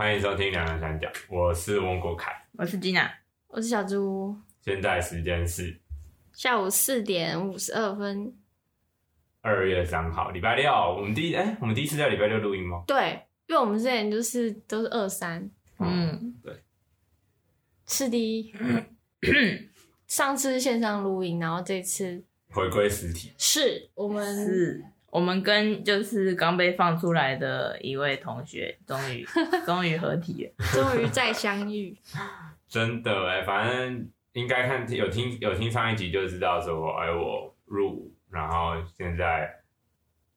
[0.00, 2.32] 欢迎收听两人三角，我是翁国凯。
[2.52, 3.12] 我是吉娜，
[3.48, 5.78] 我是小猪，现在时间是
[6.32, 8.34] 下午四点五十二分。
[9.42, 10.72] 二月三号，礼拜六。
[10.72, 12.82] 我们第一哎、我们第一次在礼拜六录音吗？
[12.86, 16.64] 对，因为我们之前就是都是二三，嗯，对
[17.86, 18.54] 是的。
[20.08, 29.24] 上次是线上录音，然后这次回归实体，是我们是我们跟就是刚被放出来的一位同学，终于
[29.66, 30.52] 终于合体了。
[30.72, 31.96] 终于再相遇。
[32.68, 39.52] 真的哎、反正应该看有听有听上一集就知道说，哎、我入伍，然后现在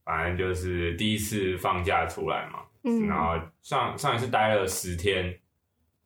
[0.04, 5.40] 反正就是第一次放假出来嘛，嗯然后上上一次待了十天，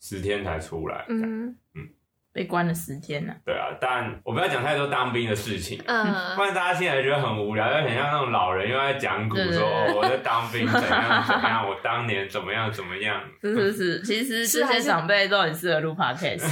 [0.01, 1.89] 十天才出来，嗯嗯
[2.37, 13.19] 被关了十天了，对啊，但我不要讲太多当兵的事情， 不呃，然大家现在觉得很无聊，就很像那种老人又在讲古说我在当兵 怎样怎样，我当年怎么样怎么样。
[13.41, 16.47] 是是是，其实这些长辈都很适合录 podcast，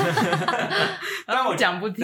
[1.28, 2.04] 但我讲不停。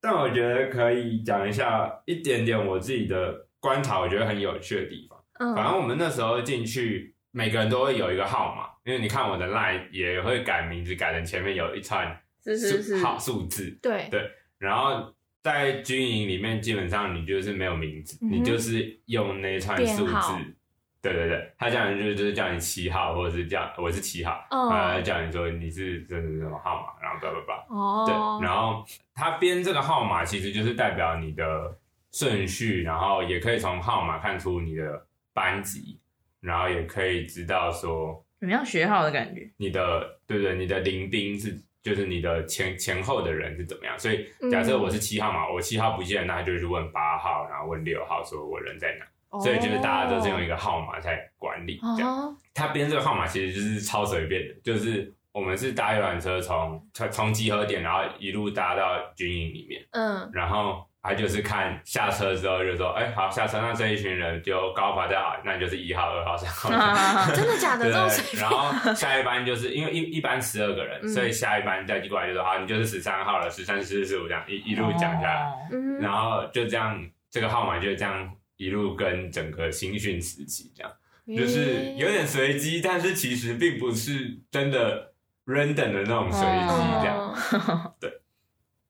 [0.00, 5.18] 但我觉得可以讲一下一点点我自己的观察，我觉得很有趣的地方。
[5.40, 12.16] 嗯反嗯正我们那时候进去，每个人都会有一个号码，因为你看我的 line 也会改名字，改成前面有一串
[12.56, 20.54] 是是号数字，对对，然后在军营里面，基本上你就是没有名字，嗯你就是用那一串数字。
[21.00, 28.04] 对对对，他叫你就是就是叫你七号，或者是叫我是七号，哦呃，叫你说你是这是什么号码，然后叭叭叭。
[28.04, 31.78] 对，哦，然后他编这个号码其实就是代表你的
[32.12, 36.00] 顺序，然后也可以从号码看出你的班级，
[36.40, 39.48] 然后也可以知道说很像学号的感觉。
[39.56, 40.56] 你的对不对？
[40.56, 43.98] 你的临兵是就是你的前前后的人是怎么样？
[43.98, 49.06] 所以假设我是七号嘛，我七号不见，那他就去问八号，然后问六号说我人在哪。
[49.42, 52.16] 所以就是大家都是用一个号码在管理这样。
[52.16, 66.68] 哦，他编这个号码其实就是超随便的，就是我们是搭游览车从从从集合点，然后一路搭到军营里面，嗯，然后他就是看下车之后就说，哎、好下车，那这一群人就高排在啊，那你就是一号、二号、三号。
[67.34, 67.84] 真的假的？
[67.84, 80.92] 对这种然后下一班就是因为一一班十二个人，嗯所以下一班再过来就说好，你就是十三号了，十三、十四、十五这样一一路讲下来，哦嗯然后就这样这个号码就这样一路跟整个新训时期这样。
[81.36, 85.12] 就是有点随机，但是其实并不是真的
[85.44, 87.34] random 的那种随机这样。
[87.68, 87.87] 哦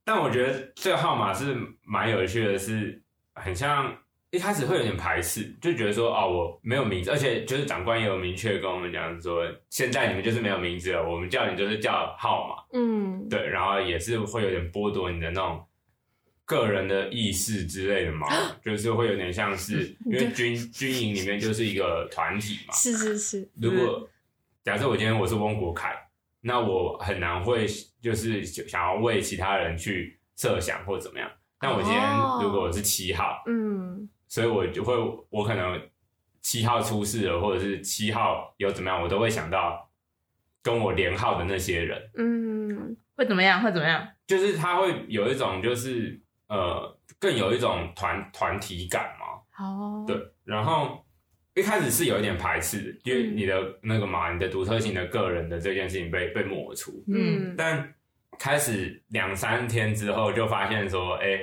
[0.09, 2.99] 但我觉得这个号码是蛮有趣的是，
[3.35, 3.95] 很像
[4.31, 15.63] 一开始会有点排斥，就觉得说哦我没有名字，而且就是长官也有明确跟我们讲说，现在你们就是没有名字了，我们叫你就是叫号码，嗯，对，然后也是会有点剥夺你的那种。
[16.47, 18.27] 个人的意识之类的嘛，
[18.65, 24.09] 就是会有点像是， 因为军军营里面就是一个团体嘛，是是是，如果
[24.65, 25.95] 假设我今天我是翁国凯，
[26.41, 27.67] 那我很难会
[28.01, 31.31] 就是想要为其他人去设想或怎么样。
[31.61, 34.95] 但我今天哦如果我是七号，嗯所以我就会
[35.31, 35.81] 我可能
[36.41, 39.91] 七号出事了，或者是七号有怎么样，我都会想到
[40.63, 43.61] 跟我连号的那些人，嗯会怎么样？
[43.63, 44.07] 会怎么样？
[44.27, 49.27] 就是他会有一种就是呃更有一种团团体感嘛。
[49.59, 51.05] 哦，对，然后
[51.59, 57.05] 一开始是有一点排斥的，因为嗯你的那个嘛，你的独特性的个人的这件事情被被抹除。
[57.09, 57.95] 嗯但
[58.39, 61.41] 开始两三天之后，就发现说，哎、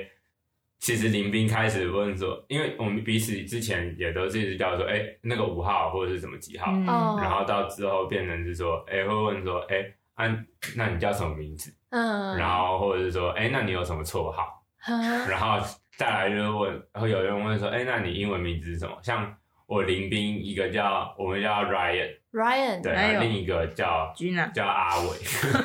[0.78, 6.72] 其实林斌开始问说，因为我们彼此之前也都是一直叫说，哎、那个五号或者是什么几号，
[7.18, 9.84] 然后到之后变成是说，哎、会问说，哎、
[10.14, 10.44] 啊，
[10.74, 11.70] 那你叫什么名字？
[11.90, 14.64] 嗯，然后或者是说，哎、那你有什么绰号？
[14.88, 15.58] 嗯然后
[15.96, 18.96] 再来就是问，会有人问说，哎、那你英文名字是什么？
[19.02, 23.12] 像我林斌，一个叫我们叫 Ryan，Ryan，对，还有？
[23.14, 25.08] 然后另一个叫君啊，叫阿伟，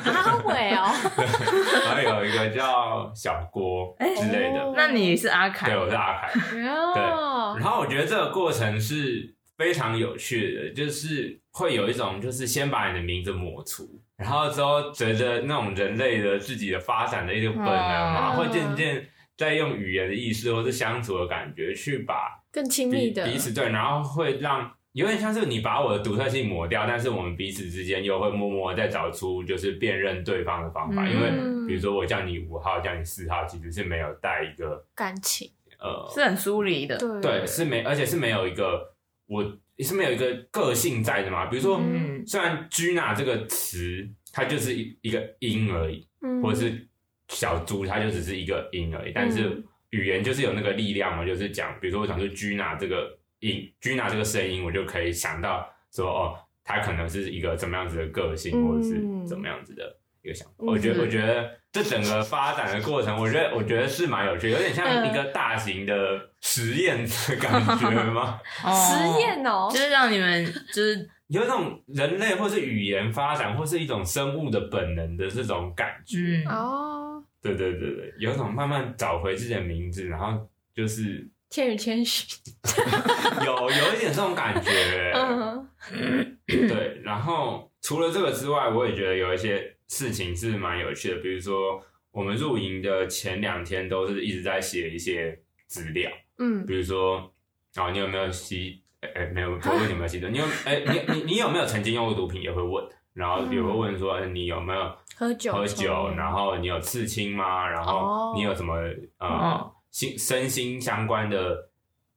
[0.04, 0.90] 阿伟哦，
[1.86, 4.60] 然后有一个叫小郭哎之类的。
[4.60, 4.74] 哦。
[4.76, 5.68] 那你是阿凯。
[5.68, 6.32] 对，，我是阿凯。
[6.50, 18.36] 对，然后我觉得这个过程是非常有趣的，就是会有一种就是先把你的名字抹除，然后之后随着那种人类的自己的发展的一个本能嘛，嗯。
[18.36, 19.06] 会渐渐
[19.36, 23.24] 在用语言的意识或是相处的感觉去把更亲密的。
[23.26, 36.98] 彼此对，然后会让有点像是你把我的独特性抹掉，但是我们彼此之间又会默默地再找出就是辨认对方的方法，嗯因为比如说我叫你五号，叫你四号，其实是没有带一个感情，呃，是很疏离的。
[36.98, 37.20] 对。
[37.22, 38.94] 对，是没，而且是没有一个
[39.26, 39.42] 我
[39.78, 41.46] 是没有一个个性在的嘛。
[41.46, 42.22] 比如说，嗯。
[42.26, 46.42] 虽然 Gina 这个词它就是一一个音而已，嗯。
[46.42, 46.86] 或者是
[47.28, 56.38] 小猪它就只是一个音而已，但是嗯语言就是有那个力量嘛，就是讲，比如说我想说 Gina 这个音，Gina 这个声音，我就可以想到说哦。
[56.64, 58.92] 他可能是一个怎么样子的个性，嗯或者是
[59.26, 59.82] 怎么样子的
[60.22, 60.54] 一个想法。
[60.60, 68.40] 嗯我觉得，我觉得这整个发展的过程，我觉得我觉得是蛮有趣的，有点像一个大型的实验的感觉吗？
[68.64, 76.44] 哦实验哦就，是让你们就是有一种人类或是语言发展，或是一种生物的本能的这种感觉。
[76.46, 77.11] 嗯，哦，
[77.42, 82.26] 对对对对，有一种慢慢找回自己的名字，然后就是千与千寻，
[83.44, 84.70] 有有一点这种感觉。
[85.14, 85.68] 嗯
[86.46, 97.32] 对，然后除了这个之外，我也觉得有一些事情是蛮有趣的，比如说我们入营的前两天都是一直在写一些资料，嗯比如说，
[97.76, 98.80] 哦，你有没有吸？
[99.00, 107.68] 哎、哎没有，不会问你有没有吸毒，你有哎、你你你有没有曾经用过毒品也会问，然后也会问说，哎你有没有喝酒喝酒，然后你有刺青吗？
[107.68, 108.32] 然后哦。
[108.36, 108.74] 你有什么、
[109.18, 111.68] 呃哦心身心相关的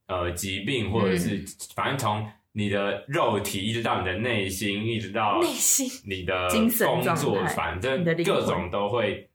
[0.07, 1.43] 呃疾病，或者是、
[1.75, 5.85] 反正从你的肉体一直到你的内心，一直到内心。
[6.09, 9.29] 你的精神工状作，态反正各种都会，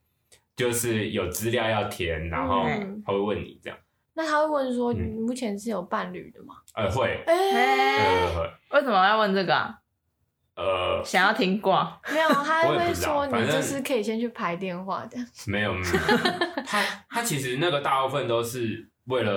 [0.57, 3.79] 就是有资料要填，然后嗯他会问你这样，
[4.15, 5.17] 那他会问说，嗯。
[5.17, 6.55] 你目前是有伴侣的吗？
[6.75, 7.35] 呃，会，哎，
[7.99, 9.80] 呃，会，为什么要问这个啊？
[10.61, 11.99] 呃，想要听挂？
[12.13, 15.17] 没有，他会说你就是可以先去排电话的。
[15.47, 15.95] 没有，没有，
[16.67, 19.33] 他他其实那个大部分都是为了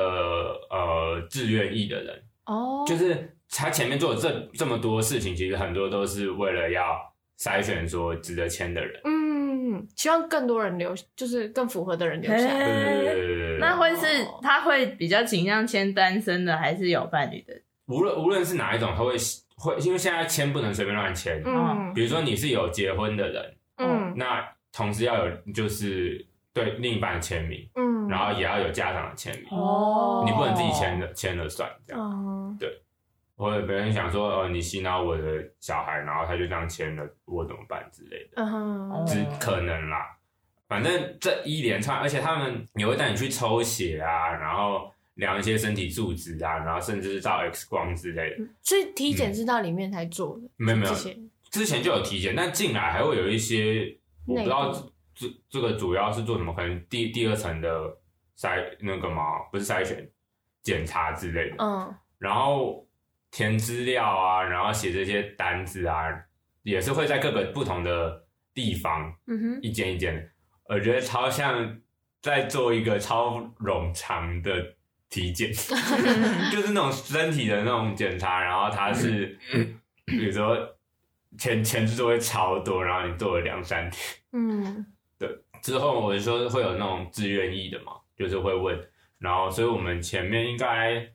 [0.70, 7.00] 呃自愿意的人，哦，就是他前面做的这这么多事情，其实很多都是为了要
[7.40, 9.00] 筛选说值得签的人。
[9.06, 12.66] 嗯，希望更多人留，就是更符合的人留下来。
[12.66, 17.54] 对对对对对对那会是哦他会比较倾向签单身的，还是有伴侣的？
[17.88, 19.16] 无论无论是哪一种，他会
[19.58, 21.42] 会，因为现在签不能随便乱签。
[21.46, 21.94] 嗯。
[21.94, 24.14] 比如说你是有结婚的人，嗯。
[24.16, 32.58] 那同时要有就是对另一半的签名，嗯，然后也要有家长的签名，哦，你不能自己签的签了算这样。
[32.60, 32.80] 对。
[33.36, 40.16] 或者别人想说，哦，你洗脑我的小孩，然后他就这样签了，我怎么办之类的，嗯只可能啦。
[40.68, 48.46] 反正这一连串，而且他们也会带你去抽血啊，然后量一些身体数值啊，然后甚至是照 X 光之类的。
[48.62, 50.94] 所以体检是到里面才做的，没有没有。
[51.52, 53.96] 之前就有体检，但进来还会有一些，
[54.26, 54.72] 我不知道
[55.14, 57.96] 这这个主要是做什么，可能第第二层的
[58.38, 60.10] 筛那个嘛，不是筛选
[60.64, 61.58] 检查之类的。
[61.60, 61.96] 嗯。
[62.18, 62.88] 然后
[63.30, 66.08] 填资料啊，然后写这些单子啊，
[66.64, 70.24] 也是会在各个不同的地方嗯哼，一间一间的，
[70.70, 71.80] 我觉得超像
[72.22, 74.76] 在做一个超冗长的
[75.14, 75.52] 体检，
[76.52, 79.38] 就是那种身体的那种检查，然后它是
[80.06, 80.58] 比如说
[81.38, 84.02] 前前置作业超多，然后你做了两三天。
[84.32, 84.86] 嗯。
[85.20, 85.30] 对
[85.62, 88.78] 之后我就说会有那种自愿意的嘛，就是会问，
[89.20, 91.08] 然后所以我们前面应该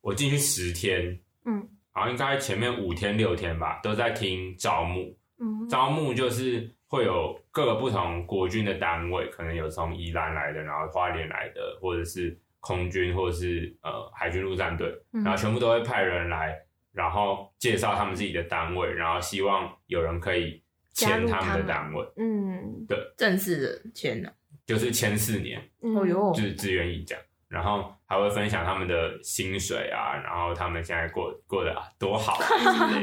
[0.00, 5.66] 我进去十天，嗯，然后应该前面五天六天吧，都在听招募，嗯。
[5.68, 16.56] 招募就是会有各个不同国军的单位，可能有从宜兰来的，然后花莲来的，或者是空军，或者是呃海军陆战队，嗯然后全部都会派人来，
[16.92, 20.60] 然后介绍他们自己的单位，然后希望有人可以
[20.92, 24.32] 签他们的单位，嗯对正式的签了。
[24.66, 25.62] 就是签四年。
[25.80, 27.16] 嗯哦哟就是自愿意讲，
[27.46, 32.40] 然后还会分享他们的薪水啊，然后他们现在过过得多好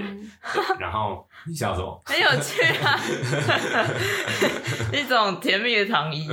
[0.77, 2.01] 然后你笑什么？
[2.05, 2.99] 很有趣啊，
[4.91, 6.27] 一种甜蜜的糖衣，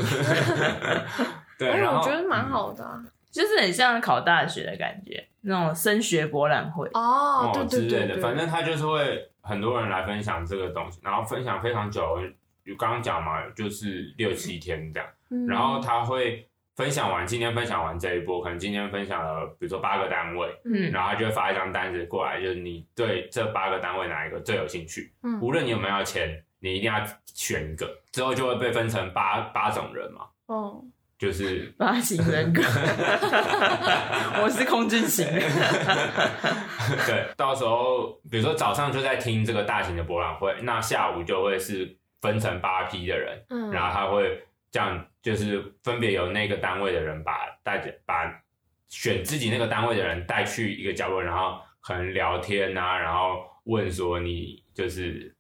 [1.57, 3.01] 对，哎，然后我觉得蛮好的啊。
[3.31, 6.89] 就是很像考大学的感觉，那种升学博览会。
[6.95, 8.17] 哦，对之类的，对对。
[8.17, 12.19] 对，反正他就是会很多人来分享这个东西，然后分享非常久，
[12.65, 15.47] 就刚刚讲嘛，就是六七天这样，嗯。
[15.47, 16.47] 然后他会。
[16.77, 20.91] 分享完，今天分享完这一波，可能今天分享了，比如说八个单位，嗯。
[20.91, 25.39] 然后他就会发一张单子过来，就是你对这八个单位哪一个最有兴趣，嗯。
[25.43, 30.83] 无论你有没有要签，你一定要选一个，之后就会被分成八八种人嘛，哦，
[31.21, 32.63] 就是 八型人格，
[34.43, 35.27] 我是空军型。
[35.27, 35.33] 的。
[37.07, 48.43] 对，到时候比如说早上就在听这个大型的博览会，那下午就会是分成八批的人，嗯，然后他会这样，就是分别由那个单位的人把大家把
[48.89, 55.35] 选自己那个单位的人带去一个角落，然后可能聊天啊，然后问说你就是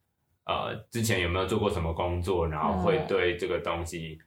[0.44, 4.20] 呃之前有没有做过什么工作，然后会对这个东西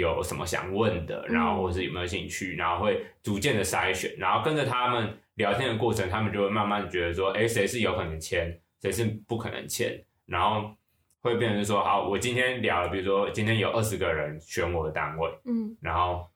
[0.00, 10.74] 有什么想问的，然后或是有没有兴趣，然后会逐渐的筛选，然后跟着他们聊天的过程，他们就会慢慢觉得说，哎，谁是有可能签，谁是不可能签，然后。
[11.22, 16.26] 会变成说，好，我今天聊了，比如说今天有二十个人选我的单位，嗯然后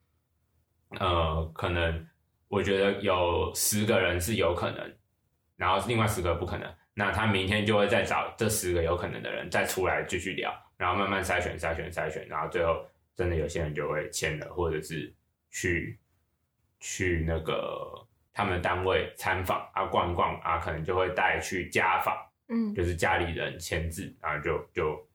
[1.00, 2.06] 呃，可能
[2.48, 4.94] 我觉得有十个人是有可能，
[5.56, 12.84] 然后另外十个不可能，那他明天就会再找这十个有可能的人再出来继续聊，然后慢慢筛选、筛选、筛选，然后最后
[13.16, 15.12] 真的有些人就会签了，或者是
[15.50, 15.98] 去
[16.80, 22.16] 去那个他们的单位参访啊、逛一逛啊，可能就会带去家访，
[22.48, 25.08] 嗯，就是家里人签字，然后就就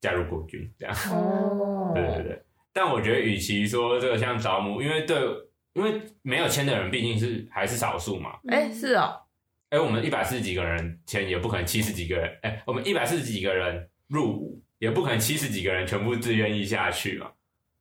[0.00, 0.94] 加入国军这样。
[1.10, 2.42] 哦，对对对。
[2.70, 5.16] 但我觉得，与其说这个像招募，因为对，
[5.72, 8.38] 因为没有签的人毕竟是还是少数嘛。
[8.48, 9.22] 哎，是哦，
[9.70, 12.38] 哎，我们一百四十几个人签，也不可能七十几个人。
[12.42, 17.32] 哎，我们一百四十几个人入伍，也不可能七十几个人全部自愿意下去嘛。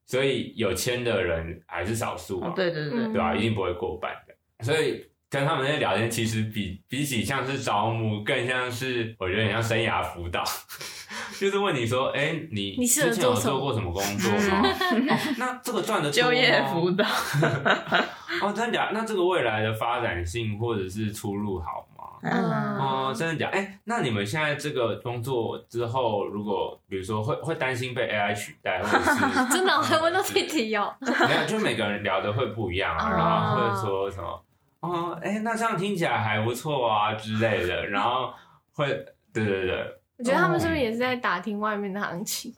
[0.08, 2.48] 所以有签的人还是少数嘛。
[2.48, 4.34] 哦，对对对，嗯对吧、一定不会过半的。
[4.66, 10.44] 所以跟他们在聊天，其实比比起像是招募，更像是我觉得很像生涯辅导，
[11.38, 14.62] 就是问你说，哎、你之前有做过什么工作吗？
[14.64, 17.06] 哦，那这个赚的就业辅导，
[18.42, 18.90] 哦，真的假？
[18.94, 22.04] 那这个未来的发展性或者是出路好吗？
[22.24, 23.48] 嗯哦，真的假？
[23.50, 29.20] 哎、那你们现在这个工作之后，如果比如说会会担心被 AI 取代，或者是
[29.54, 34.44] 真的还问到是这题哦， 没有，就每个人聊的会不一样啊，哦然后会说什么，
[34.82, 38.34] 哦，哎、那这样听起来还不错啊之类的，然后
[38.74, 38.88] 会，
[39.34, 42.52] 对对对，我觉得他们是不是也是在打听外面的行情？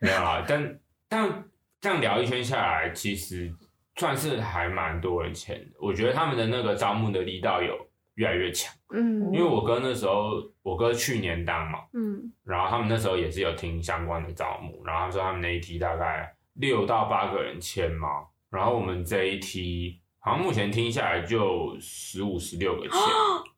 [0.00, 0.78] 没有啊，但
[1.08, 1.44] 但
[1.80, 3.52] 这样聊一圈下来，其实
[4.00, 5.76] 算是还蛮多人签的。
[5.78, 7.76] 我觉得他们的那个招募的力道有
[8.14, 9.30] 越来越强，嗯。
[9.30, 18.08] 因为我哥那时候，我哥去年当嘛，嗯然后他们那时候也是有听相关的招募，然后他说他们那一梯大概六到八个人签嘛，
[18.48, 22.98] 然后我们这一梯好像目前听下来就十五十六个签，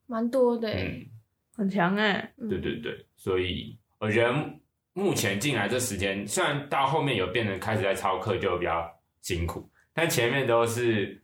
[0.06, 1.06] 蛮多的欸，嗯，
[1.56, 2.48] 很强哎，嗯。
[2.48, 4.34] 对对对，所以我觉得
[4.92, 8.90] 目前进来这时间，虽然到后面有变得开始在操课就比较
[9.22, 11.22] 辛苦，但前面都是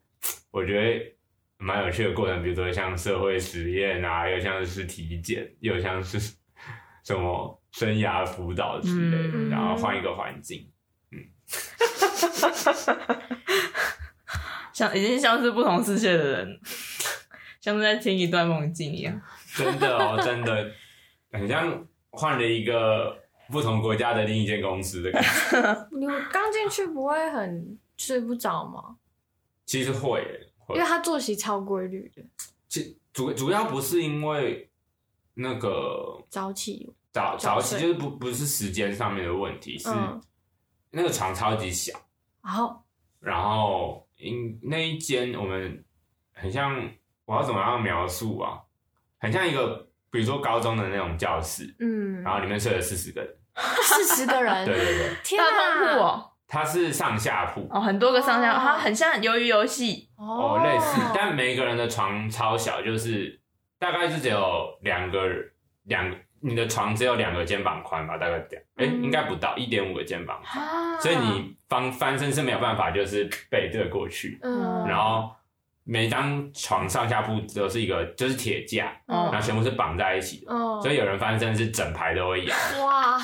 [0.51, 1.17] 我觉得
[1.57, 6.19] 蛮有趣的过程，比如说像社会实验啊，又像是体检，又像是
[7.03, 10.71] 什么生涯辅导之类的，嗯然后换一个环境，
[14.73, 16.61] 像已经像是不同世界的人，
[17.61, 19.21] 像是在听一段梦境一样。
[19.57, 20.71] 真的哦，真的
[21.33, 23.19] 很像换了一个
[23.51, 25.29] 不同国家的另一间公司的感觉。
[25.99, 28.97] 你刚进去不会很睡不着吗？
[29.67, 30.77] 其实会耶，会。
[30.77, 32.23] 因为他作息超规律的，
[32.69, 34.71] 其主主要不是因为
[35.35, 36.91] 那个早起。
[37.13, 40.19] 早早早起，就是不不是时间上面的问题，是嗯。
[40.91, 41.93] 那个床超级小，
[42.43, 42.83] 然后
[43.21, 45.85] 然后因那一间我们
[46.33, 46.91] 很像，
[47.27, 48.59] 我要怎么样描述啊？
[49.19, 53.37] 很像一个比如说高中的那种教室，嗯，然后里面睡了四十个人，
[53.83, 55.99] 四十个人， 对对对，天大通铺哪！
[55.99, 57.69] 哦，它是上下铺。
[57.71, 58.59] 哦，很多个上下，哦。
[58.59, 60.09] 它很像鱿鱼游戏。
[60.17, 63.39] 哦，类似，但每一个人的床超小，就是
[63.79, 65.29] 大概是只有两个
[65.85, 69.05] 两，你的床只有两个肩膀宽吧，大概这样，哎、嗯。
[69.05, 70.41] 应该不到一点五个肩膀
[71.01, 75.31] 所以你翻翻身是没有办法，就是背对过去，嗯，然后
[75.91, 82.55] 每张床上下铺都是一个就是铁架，哦然后全部是绑在一起的，嗯，所以有人翻身是整排都会摇，
[82.85, 83.19] 哇，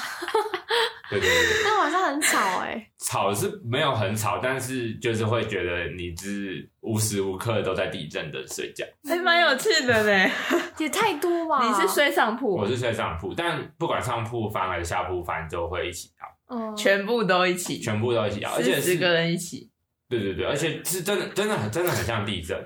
[1.11, 1.63] 对对对对。
[1.63, 8.83] 那晚上很吵哎，吵是没有很吵，但是就是会觉得你是无时无刻都在地震的睡觉。
[9.07, 10.33] 还蛮有趣的呢。
[10.79, 11.69] 也太多吧？
[11.69, 19.71] 你是睡上铺我，是睡上铺，但不管上铺翻还是下铺翻，都会一起摇，嗯全部都一起，全部都一起摇，而且是四十个人一起。
[20.09, 22.59] 对对对，而且是真的真的很真的很像地震，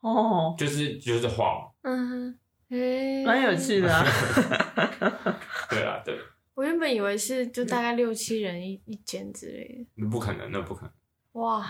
[0.00, 2.38] 哦， 就是就是晃，嗯，
[2.70, 4.04] 诶， 蛮有趣的啊。
[5.70, 6.16] 对啊对，
[6.54, 11.66] 我原本以为是就大概六七人一一间之类的，那不可能，那不可能，哇，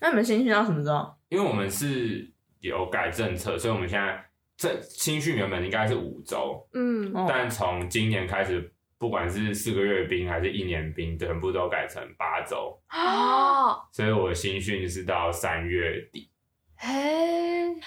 [0.00, 1.14] 那你们新训到什么时候？
[1.30, 2.30] 因为我们是
[2.60, 4.24] 有改政策，所以我们现在
[4.56, 7.10] 这新训原本应该是五周，嗯。
[7.14, 7.26] 哦。
[7.28, 8.72] 但从今年开始，
[9.04, 16.30] 不管是四个月兵还是一年兵，全部都改成八周，哦，所以我新训是到三月底。
[16.74, 16.90] 嘿，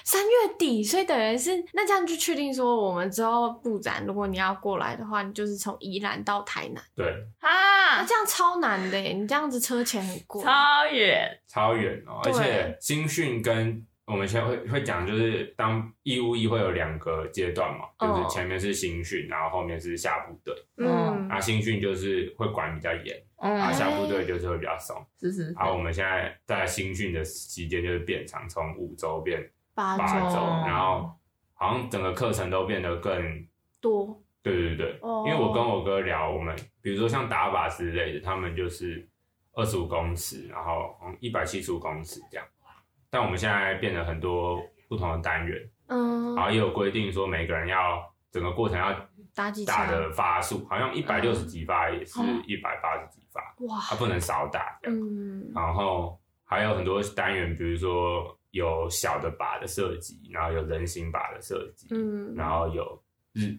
[0.04, 10.52] 三月底，所以等于是那这样就确定说，我们之后布展，如果你要过来的话，你就是从宜兰到台南，对，那啊，这样超难的耶，你这样子车钱很贵，超
[10.92, 11.40] 远。
[11.48, 20.56] 超远哦，而且新训跟我们现在会会讲，就是当义务役会有两个阶段嘛，哦就是前面是新训，然后后面是下部队。
[20.78, 25.06] 嗯啊，新训就是会管比较严，啊，嗯，下部队就是会比较松。
[25.20, 25.52] 是是。
[25.52, 29.46] 然后我们现在在新训的期间就是变长，从五周变
[29.76, 31.12] 八八周，哦然后
[31.54, 33.46] 好像整个课程都变得更
[33.82, 39.06] 多，对对对，哦因为我跟我哥聊，我们比如说像打靶之类的，他们就是
[39.52, 42.48] 二十五公尺，然后一百七十五公尺这样。
[43.18, 46.36] 但我们现在变得很多不同的单元，嗯。
[46.36, 48.00] 然后也有规定说每个人要
[48.32, 48.96] 整个过程要
[49.34, 49.90] 打几打？
[49.90, 52.44] 的发数，好像一百六十几发也是嗯。
[52.46, 54.80] 一百八十几发，哇，它不能少打。
[54.84, 63.58] 嗯，然后还有很多单元，比如说有小的靶的设计，然后有人形靶的设计，嗯，然后有日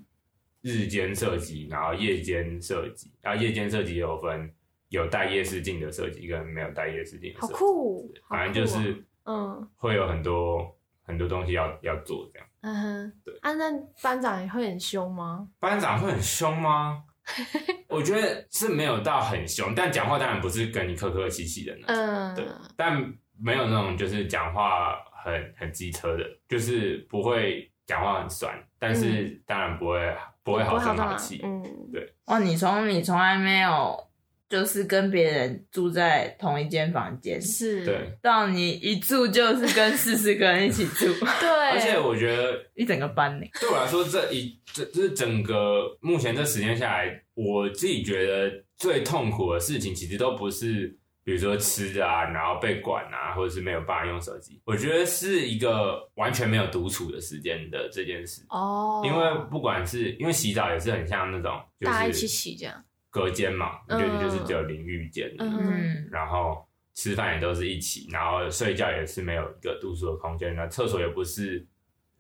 [0.63, 4.49] 日间射击，然后夜间射击，然后夜间射击也有分
[4.91, 9.69] 有带夜视镜的设计跟没有带夜视镜的好酷，反正就是嗯。
[9.77, 12.49] 会有很多很多东西要要做这样。
[12.63, 13.39] 嗯哼，对。
[13.43, 13.71] 啊，那
[14.03, 15.47] 班长也会很凶吗？
[15.61, 17.05] 班长会很凶吗？
[17.89, 22.97] 我觉得是没有到很凶，但讲话当然不是跟你客客气气的那种，嗯，对，但
[23.39, 32.15] 没有那种就是讲话很很机车的，就是不会讲话很酸，但是当然不会不会好声好气，嗯，对。
[32.29, 34.08] 哇，你从你从来没有
[34.49, 43.47] 就是跟别人住在同一间房间，是，对，到你一住就是跟四十个人一起住，对， 而且我觉得一整个班呢。
[43.61, 54.59] 对我来说，这一这这整个目前这十年下来，我自己觉得最痛苦的事情，其实都不是比如说吃的啊，然后被管啊，或者是没有办法用手机。
[54.65, 58.41] 我觉得是一个完全没有独处的时间的这件事。
[58.49, 63.99] 哦，因为不管是因为洗澡也是很像那种，就大家一起洗这样，隔间嘛，嗯。
[63.99, 65.59] 就是就是只有淋浴间，嗯。
[65.61, 71.67] 嗯，然后吃饭也都是一起，然后睡觉也是没有一个独处的空间，那厕所也不是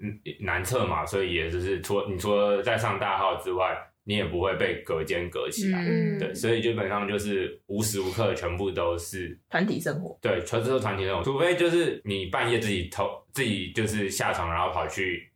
[0.00, 6.18] 嗯男厕嘛，所以也就是除了你除了在上大号之外，你也不会被隔间隔起来，嗯。
[6.18, 15.30] 对，所以基本上就是无时无刻全部都是团体生活，对，全都是团体生活，除非就是你半夜自己偷自己就是下床，然后跑去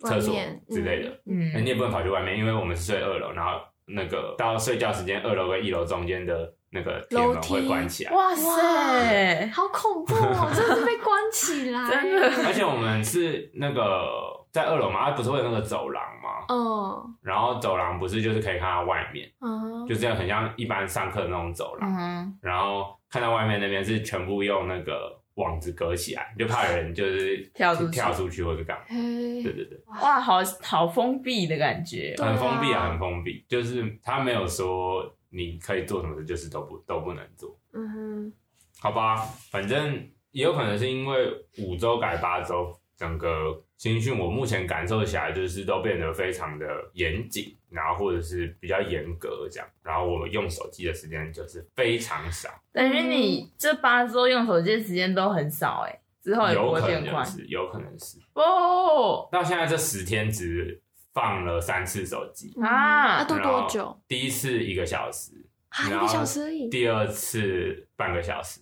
[0.00, 0.34] 厕所
[0.68, 1.52] 之类的，嗯。
[1.54, 8.12] 那你也不能跑去外面，因为我们是睡二楼，然后那个到睡觉时间，二楼跟一楼中间的那个铁门楼梯会关起来。
[8.12, 14.06] 哇塞，好恐怖哦， 真的是被关起来， 真的 而且我们是那个
[14.52, 27.92] 在二楼嘛，它不是会有那个走廊嘛，嗯然后走廊不是就是可以看到外面，嗯，就这样很像一般上课的那种走廊，嗯，然后看到外面那边是全部用那个网子隔起来，就怕有人就是跳出去。
[27.92, 28.84] 跳出去或者干嘛。
[28.88, 29.42] 嘿。
[29.42, 37.56] 对对对，哇，好好封闭的感觉，很封闭啊，很封闭，就是他没有说你可以做什么事，就是都不都不能做。
[37.72, 38.32] 嗯哼，
[38.80, 39.16] 好吧，
[39.50, 39.94] 反正
[40.32, 58.18] 也有可能是因为五周改八周，整个新训我目前感受起来就是都变得非常的严谨，然后或者是比较严格这样，然后我们用手机的时间就是非常少，等于你这八周用手机的时间都很少哎，之后也不有可会变快能是，有可能是。
[58.34, 59.28] 哦。
[59.30, 60.82] 到现在这十天只
[61.14, 63.18] 放了三次手机，啊。
[63.18, 63.96] 那都多久？
[64.08, 65.30] 第一次一个小时，
[65.68, 68.60] 啊，一个小时而已，第二次半个小时，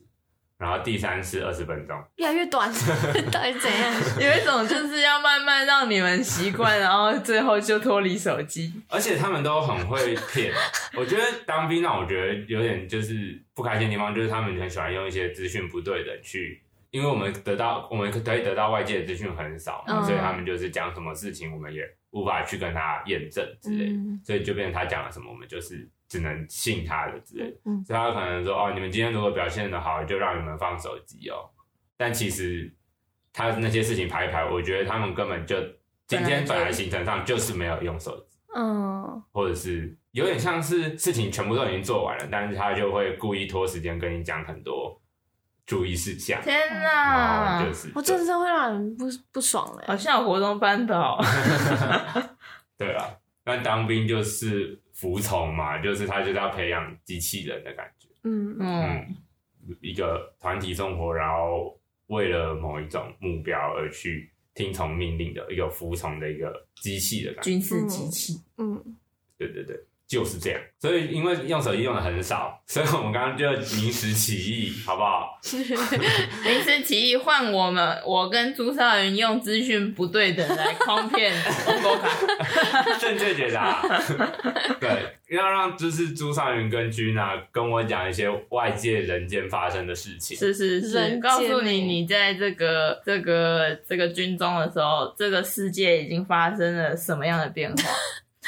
[0.58, 2.02] 然后第三次二十分钟。
[2.16, 2.70] 越来越短，
[3.30, 3.92] 到底怎样？
[4.18, 8.72] 有一种就是要慢慢让你们习惯，然后最后就脱离手机。
[8.88, 10.52] 而且他们都很会骗。
[10.96, 27.56] 我觉得当兵让我觉得有点就是不开心的地方，就是他们很喜欢用一些资讯不对的去，因为我们得到我们可以得到外界的资讯很少嘛，嗯所以他们就是讲什么事情，我们也无法去跟他验证之类，嗯所以就变成他讲了什么，我们就是只能信他的之类的。
[27.64, 31.50] 嗯所以他可能说哦，你们今天如果表现的好，就让你们放手机哦。
[31.96, 32.72] 但其实
[33.32, 35.56] 他那些事情排一排，我觉得他们根本就
[36.06, 38.38] 今天本来行程上就是没有用手机。
[38.54, 44.98] 嗯，或者是有点像是事情全部都已经做完了，但是他就会故意拖时间跟你讲很多
[45.66, 49.84] 注意事项，天然哪就，是我真的是会让人不不爽哎。
[49.88, 51.20] 好像有活动班导。
[52.78, 53.04] 对啊，
[53.44, 59.16] 那当兵就是服从嘛，就是他就是要培养机器人的感觉，嗯嗯，
[59.80, 68.40] 一个团体生活，然后为了某一种目标而去听从命令的一个服从的一个机器的感觉，军事机器。
[68.56, 68.96] 嗯，
[69.36, 69.78] 对对对。
[70.08, 75.36] 就是这样，所以因为用手机用的很少，所以我们刚刚就临时起意，好不好？
[75.42, 81.34] 临时起意换我们，我跟朱少云用资讯不对等来诓骗
[81.66, 82.08] 欧狗卡。
[83.00, 83.82] 正确解答。
[84.78, 90.36] 对，要让就是朱少云跟君娜跟我讲一些外界人间发生的事情。
[90.36, 97.82] 是是是，间告诉你，欸你在这个这个这个军中的时候，这个世界已经发生了什么样的变化？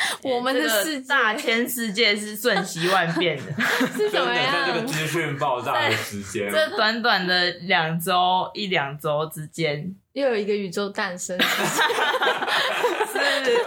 [0.22, 0.68] 我们的
[1.08, 3.42] 大千世界是瞬息万变的。
[3.96, 4.87] 是怎么真的在这个？
[4.87, 11.48] 资讯爆炸的时间，这短短的两周一两周之间，又有一个宇宙诞生， 是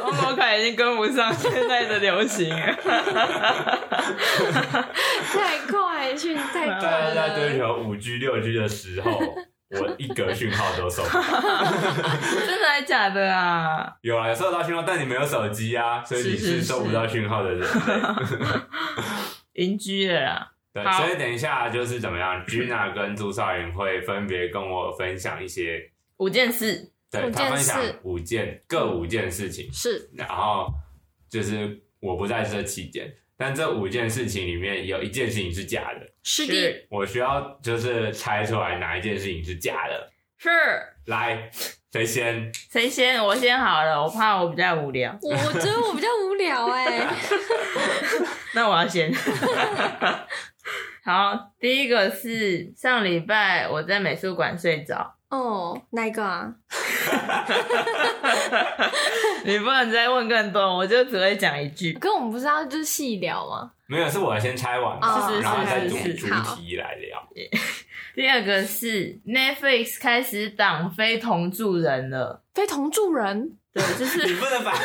[0.02, 2.76] 欧狗卡已经跟不上现在的流行了。
[5.32, 7.58] 太快，讯太快大家在追。
[7.58, 9.20] 求五 G、六 G 的时候，
[9.72, 11.22] 我一格讯号都收不到。
[12.46, 13.96] 真的还假的啊？
[14.02, 17.68] 有啊，有收得到讯号，但你没有手机啊，所以你是是是收不到讯号的人类。
[19.54, 20.52] 邻居了啦。
[20.74, 30.74] 对，所以等一下就是怎么样，Gina 跟朱少云会分别跟我分享一些，五件事，对他分享五件各五件事情，是然后
[31.30, 40.12] 就是我不在这期间，但这五件事情里面有一件事情是假的，是的，我需要就是猜出来哪一件事情是假的。
[40.38, 40.48] 是
[41.08, 41.50] 来，
[41.92, 42.52] 谁先？
[42.72, 43.24] 谁先？
[43.24, 45.18] 我先好了，我怕我比较无聊。
[45.24, 47.08] 我我觉得我比较无聊哎
[48.54, 49.12] 那我要先。
[51.04, 56.54] 好，第一个是上礼拜我在美术馆睡着，哦，哪一个啊？
[59.46, 61.94] 你不能再问更多，我就只会讲一句。
[61.94, 63.72] 跟我们不是要就是细聊吗？
[63.88, 67.28] 没有，是我先拆完的，哦是是然后再主是主题来聊。
[68.14, 74.80] 第二个是 Netflix 开始挡非同住人了，非同住人，对，就是你不能把你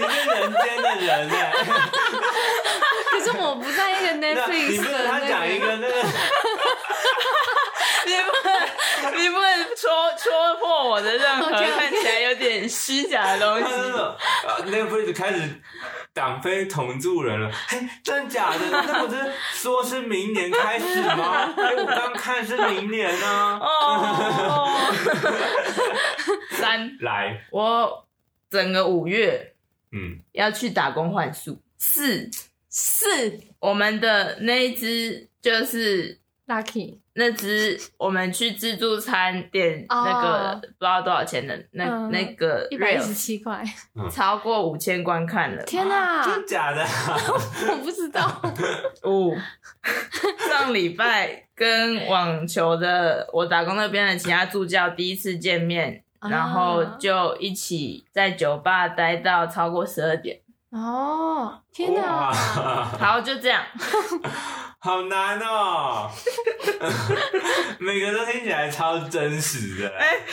[0.00, 1.50] 是人间的人哎、
[3.10, 5.66] 可是我不在一个那你 Netflix 不能讲一那个。
[5.66, 5.94] 个那个，
[8.06, 8.50] 你不能，
[9.16, 13.64] 你不能戳戳破我的任何看起来有点虚假的东西。
[13.70, 13.92] 那西。
[13.92, 15.60] 种呃 Netflix 开始
[16.12, 18.58] 党非同住人了，嘿，真假的？
[18.70, 21.52] 那不是说是明年开始吗？
[21.56, 24.68] 哎，我刚看是明年呢、哦，
[26.50, 28.06] 三，来，我
[28.50, 29.54] 整个五月
[29.92, 31.60] 嗯，要去打工换宿。
[31.78, 32.28] 四，
[32.68, 33.40] 四。
[33.60, 43.62] 我们的那一只就是 Lucky，那只我们去自助餐店哦那个不知道多少钱的那、嗯那个一百一十七块。
[44.10, 45.62] 超过五千观看了。
[45.64, 46.82] 天哪、真假的、
[47.70, 48.40] 我不知道。
[49.04, 49.36] 五，
[50.48, 60.40] 上礼拜跟网球的我打工那边的其他助教第一次见面，啊然后就一起在酒吧待到超过十二点。
[60.70, 62.32] 哦，天哪、哇，
[62.98, 63.62] 好，就这样。
[64.78, 66.10] 好难哦，
[67.80, 69.88] 每个都听起来超真实的。
[69.96, 70.16] 哎。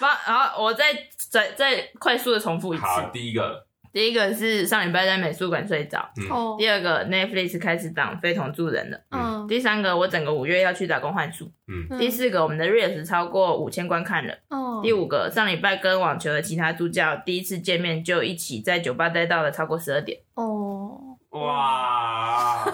[0.00, 0.84] 把，然后我再
[1.16, 2.82] 再再快速的重复一次。
[2.84, 5.98] 好，第一个，第一个是上礼拜在美术馆睡着，
[6.30, 9.46] 哦，第二个 Netflix 开始挡非同住人了，嗯。
[9.46, 14.34] 第三个我整个五月要去打工换宿，嗯，第四个我们的 Reels 超过五千观看了。
[14.48, 20.18] 哦，第五个，上礼拜跟网球的其他助教第一次见面就一起在酒吧待到了超过十二点。
[20.34, 22.64] 哦，哇，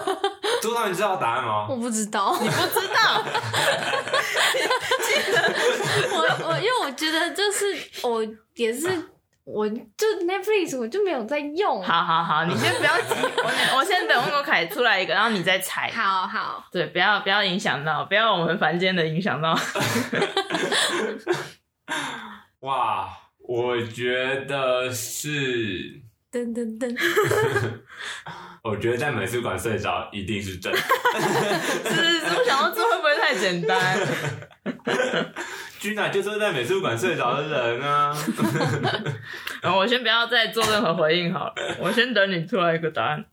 [0.61, 1.65] 朱涛，你知道答案吗？
[1.69, 3.23] 我不知道，你不知道？
[6.13, 6.17] 我
[6.49, 7.65] 我因为我觉得就是
[8.03, 8.23] 我
[8.55, 8.87] 也是，
[9.43, 11.81] 我就 Netflix 我就没有在用。
[11.81, 15.89] 好好好，你先不要急， 我我先等温国凯出来一个，然后你再猜。
[15.91, 19.57] 好好，对，不要不要影响到，不要我们凡间的影响到。
[22.59, 25.99] 哇，我觉得是，
[26.31, 26.95] 噔噔噔，
[28.63, 30.77] 我觉得在美术馆睡着一定是真的。
[31.89, 33.97] 是是是，我想到这会不会太简单？
[35.79, 38.15] 君娜就是在美术馆睡着的人啊。
[39.63, 43.25] 然后我先不要再做任何回应好了，我先等你出来一个答案。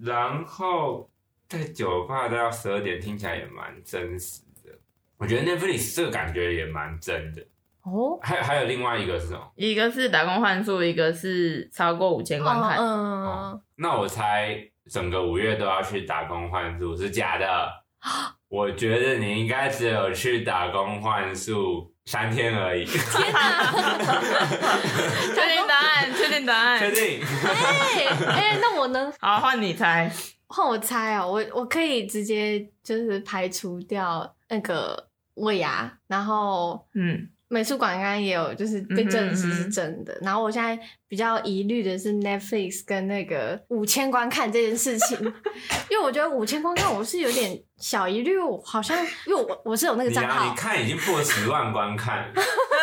[0.00, 1.10] 然后
[1.48, 4.70] 在酒吧待到十二点，听起来也蛮真实的。
[5.16, 7.42] 我觉得 Netflix 这个感觉也蛮真的。
[7.82, 9.52] 哦，还还有另外一个是什么？
[9.56, 12.78] 一个是打工换宿，一个是超过五千观看。
[12.78, 14.56] 嗯，那我猜
[14.90, 17.72] 整个五月都要去打工换宿是假的。
[18.48, 22.84] 我觉得你应该只有去打工换宿三天而已。
[22.84, 23.72] 天哪！
[25.34, 26.78] 确定答案，确定答案。
[26.78, 27.20] 确定？
[27.44, 30.10] 哎哎，那我呢好，换你猜。
[30.48, 45.16] 换我猜哦，我我可以直接就是排除掉那个胃牙，然后嗯，美术馆刚刚也有就是被证实是真的，然后我现在比较疑虑的是 Netflix 跟那个五千观看这件事情，
[45.88, 52.32] 因为我觉得五千观看我是有点小疑虑，我好像因为我我是有那个你啊，账号你，看已经破十万观看，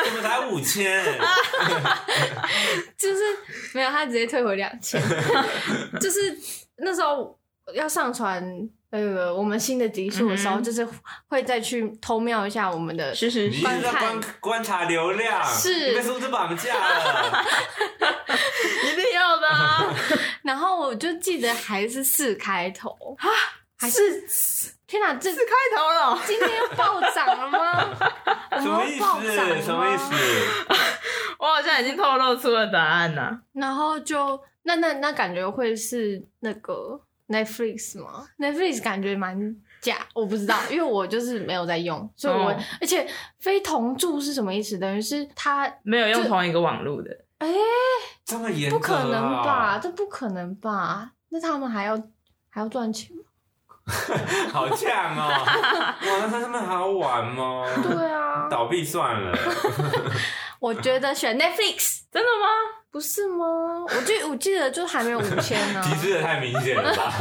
[0.05, 1.03] 怎么才五千？
[2.97, 3.21] 就是
[3.73, 5.01] 没有他直接退回两千，
[5.99, 6.37] 就是
[6.77, 7.37] 那时候
[7.73, 8.41] 要上传
[8.93, 10.87] 呃我们新的集数的时候，嗯就是
[11.27, 17.43] 会再去偷瞄一下我们的是是是，你一直在观观察流量，是你被数字绑架了。
[18.85, 19.83] 一定要的啊！
[20.43, 23.27] 然后我就记得还是四开头啊，
[23.79, 24.23] 还是
[24.85, 25.39] 天哪，这开
[25.75, 27.89] 头了，今天又暴涨了吗？
[28.51, 29.65] 我 什么意们又暴涨了思？
[29.65, 29.97] 什么意吗？
[29.97, 30.15] 思？
[31.39, 33.39] 我好像已经透露出了答案呐。
[33.53, 43.07] 然后就那那那感觉会是那个 Netflix 吗？Netflix 感觉蛮假，我不知道，因为我就是没有在用， 所以我、哦而且
[43.39, 44.77] 非同住是什么意思？
[44.77, 47.09] 等于是他没有用同一个网络的，
[47.39, 47.47] 哎、
[48.25, 48.73] 这么严、啊？
[48.73, 49.79] 不可能吧？？
[49.81, 51.13] 这不可能吧？
[51.29, 51.97] 那他们还要
[52.49, 53.23] 还要赚钱吗？
[54.51, 55.29] 好呛哦！
[55.45, 57.67] 哇，那他们好好玩哦？
[57.83, 59.37] 对啊，倒闭算了。
[60.59, 62.47] 我觉得选 Netflix 真的吗？
[62.89, 63.45] 不是吗？
[63.89, 65.81] 我记我记得就还没有五千呢。
[65.83, 67.11] 提示的太明显了吧？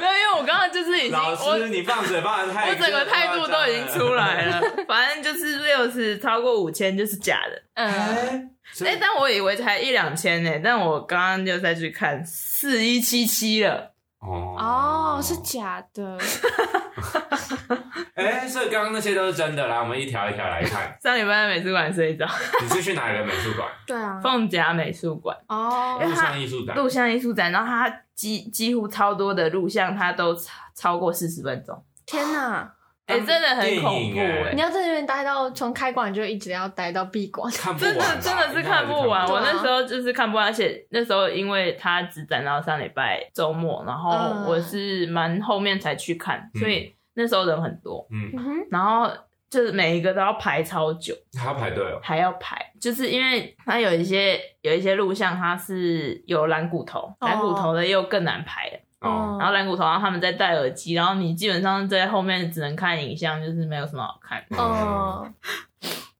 [0.00, 2.70] 没有，因为我刚刚就是已经老我师，你放水放的太……
[2.70, 4.14] 我整个态度都已经出。
[4.14, 4.62] 来了。
[4.88, 7.62] 反正就是六十超过五千就是假的。
[7.74, 8.50] 嗯，哎，
[8.86, 13.89] 哎、但我以为才一两千呢，但我刚刚就再去看四一七七了。
[14.20, 16.18] 哦哦，是假的。
[18.14, 19.66] 哎，所以刚刚那些都是真的。
[19.66, 20.94] 来，我们一条一条来看。
[21.00, 22.26] 上礼拜在美术馆睡着，
[22.62, 23.66] 你是去哪里的美术馆？
[23.86, 24.20] 对啊。
[24.22, 26.76] 凤甲美术馆哦录像艺术展。
[26.76, 31.82] 录像艺术展，然后它几几乎超多的录像，它都超超过四十分钟。
[32.04, 32.74] 天哪！
[33.10, 37.52] 哎、真的很恐怖哎哎、你要在那边待到从开馆就一直要待到闭馆。
[37.52, 48.32] 看不真的真的是看不完，我那时候就是看不完，而且那时候因为他只展到上礼拜周末，然后嗯我是蛮后面才去看，嗯所以那时候人很多，嗯，
[48.70, 49.10] 然后
[49.50, 51.98] 就是每一个都要排超久，还要排队哦。
[52.02, 58.76] 还要排，就是因为它有一些有一些录像它是有蓝骨头，哦蓝骨头的又更难排了。
[58.76, 64.56] 哦，然后蓝骨头，然后他们在戴耳机，然后你基本上在后面只能看影像，就是没有什么好看的。
[64.56, 65.26] 哦，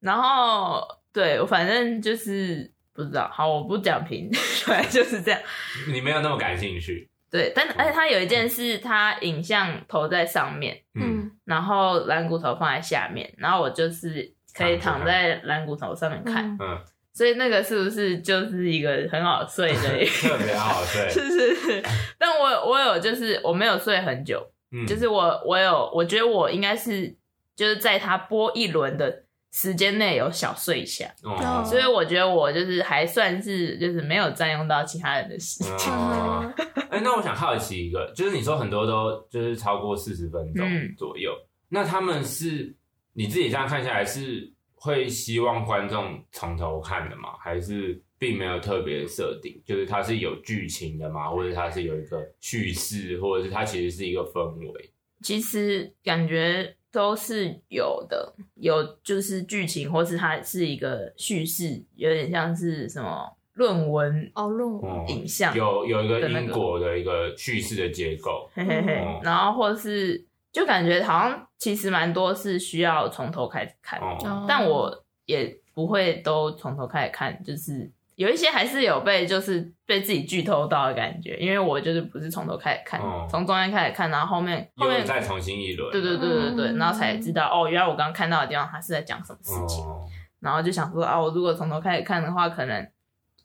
[0.00, 4.30] 然后对，我反正就是不知道，好，我不讲评，
[4.64, 5.40] 反正就是这样。
[5.88, 7.08] 你没有那么感兴趣。
[7.30, 16.58] 对，但而且它有一件事，它影像投在上面，嗯，嗯然后蓝骨头放在下面，然后我就是可以躺在蓝骨头上面看，嗯。
[16.60, 16.78] 嗯，
[17.20, 20.10] 所以那个是不是就是一个很好睡的一个？
[20.30, 21.06] 特别好睡。
[21.10, 21.82] 是是是，
[22.18, 27.14] 但我我有就是我没有睡很久，嗯，就是我我有我觉得我应该是
[27.54, 35.92] 就是在他播一轮的时间内有小睡一下，哦，所以我觉得我就是还算是就是没有占用到其他人的时间。
[35.92, 36.50] 哦，
[36.88, 41.32] 哎，那我想好奇一个，就是你说很多都就是超过四十分钟嗯左右，
[41.68, 42.74] 那他们是
[43.12, 44.50] 你自己这样看下来是
[44.82, 47.34] 会希望观众从头看的吗？
[47.38, 49.60] 还是并没有特别设定？
[49.66, 51.28] 就是它是有剧情的吗？
[51.28, 54.90] 或者它是有一个叙事，或者是它其实是一个氛围？
[55.22, 68.48] 其实感觉都是有的，有就是剧情，或是它是一个叙事，有点像是什么论文哦，论哦影像，有有一个因果的一个叙事的结构。
[68.54, 74.00] 嘿嘿嘿哦，然后或是就感觉好像其实蛮多是需要从头开始看，
[74.48, 85.92] 但我也不会都从头开始看，就是有一些还是有被就是被自己剧透到的感觉，因为我就是不是从头开始看，哦从中间开始看，然后后面后面再重新一轮。
[85.92, 90.00] 对对对对对，嗯然后才知道哦，原来我刚刚看到的地方他是在讲什么事情，哦，
[90.40, 92.82] 然后就想说啊，我如果从头开始看的话，可能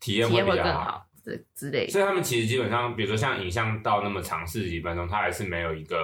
[0.00, 0.70] 体验体验会比较好。
[0.72, 1.92] 更好，之之类的。
[1.92, 5.96] 所以他们其实基本上，比如说像影像到那么长四十几分钟，它还是没有一个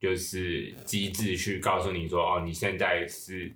[0.00, 3.54] 就是机制去告诉你说，哦，你现在是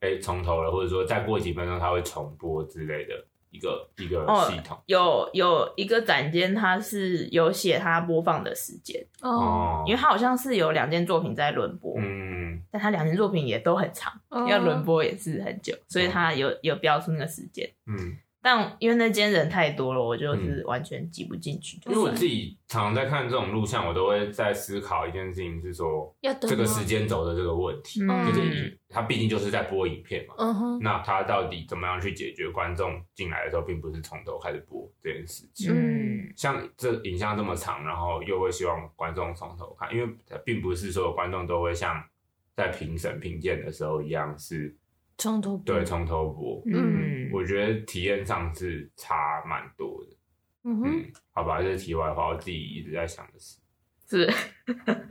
[0.00, 4.80] 哎从头了，或者说再过几分钟它会重播之类的一个一个哦系统。
[4.86, 17.70] 有有一个展间，它是有写它播放的时间，哦，因为它好像是有两件作品在轮播，嗯，但它两件作品也都很长，哦要轮播也是很久，所以它有有标出那个时间。
[17.86, 21.78] 嗯，但因为那间人太多了，我就是完全挤不进去。
[21.86, 35.72] 因为我自己常常在看这种录像，我都会在思考一件事情，是说要等这个时间轴的这个问题，嗯就是影它毕竟就是在播影片嘛，嗯哼，那它到底怎么样去解决观众进来的时候，并不是从头开始播这件事情。
[35.72, 40.12] 嗯像这影像这么长，然后又会希望观众从头看，因为
[40.44, 42.02] 并不是所有观众都会像
[42.56, 44.74] 在评审评鉴的时候一样是
[45.22, 46.60] 从头播对，从头播。
[46.66, 50.16] 嗯，我觉得体验上是差蛮多的。
[50.64, 53.58] 嗯哼，嗯，好吧，这是题外话，我自己一直在想的是。
[54.08, 54.28] 是。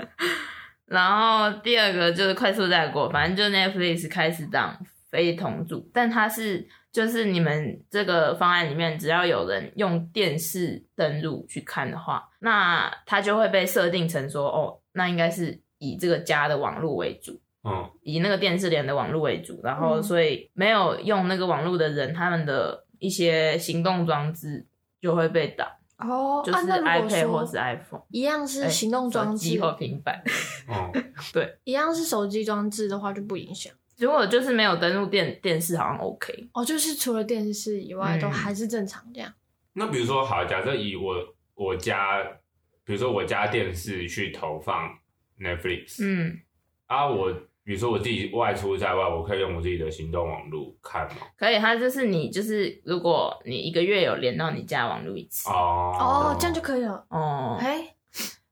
[0.85, 4.77] 然后第二个就是快速带过，反正就 Netflix 开始当
[5.09, 17.41] 非同组，但它是就是你们这个方案里面，只要有人用电视登录去看的话，那它就会被设定成说，哦，那应该是以这个家的网络为主。
[17.63, 24.65] 嗯，以那个电视连的网络为主，然后嗯所以没有用那个网络的人，他们的一些行动装置
[24.99, 28.01] 就会被挡，哦，就是 iPad 或是 iPhone。
[28.09, 30.21] 一样是哎行动装置手机，或平板。
[30.67, 30.91] 哦，
[31.33, 33.71] 对一样是手机装置的话就不影响。
[33.97, 36.49] 如果就是没有登录电电视，好像 OK。
[36.53, 39.31] 哦，就是除了电视以外，都嗯还是正常这样。
[39.73, 41.13] 那比如说，好，假设以我
[41.53, 42.23] 我家，
[42.83, 44.89] 比如说我家电视去投放
[45.39, 46.39] Netflix，嗯，
[46.87, 47.31] 啊，我
[47.71, 51.21] 比如说我自己外出在外，我可以用我自己的行动网络看吗？
[51.37, 55.47] 可以，它就是你就是如果你一个月有连到你家网络一次。
[55.49, 57.05] 哦哦，这样就可以了。
[57.07, 57.95] 哦，哎，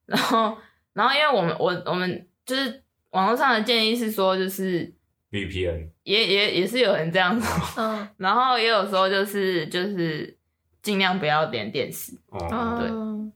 [0.05, 0.57] 然后
[0.93, 4.89] 然后因为我们我我们就是网络上的建议是说，就是
[5.33, 8.07] VPN 也也也是有人这样说，嗯。
[8.15, 10.33] 然后也有说就是就是
[10.81, 12.89] 尽量不要连电视，哦，对，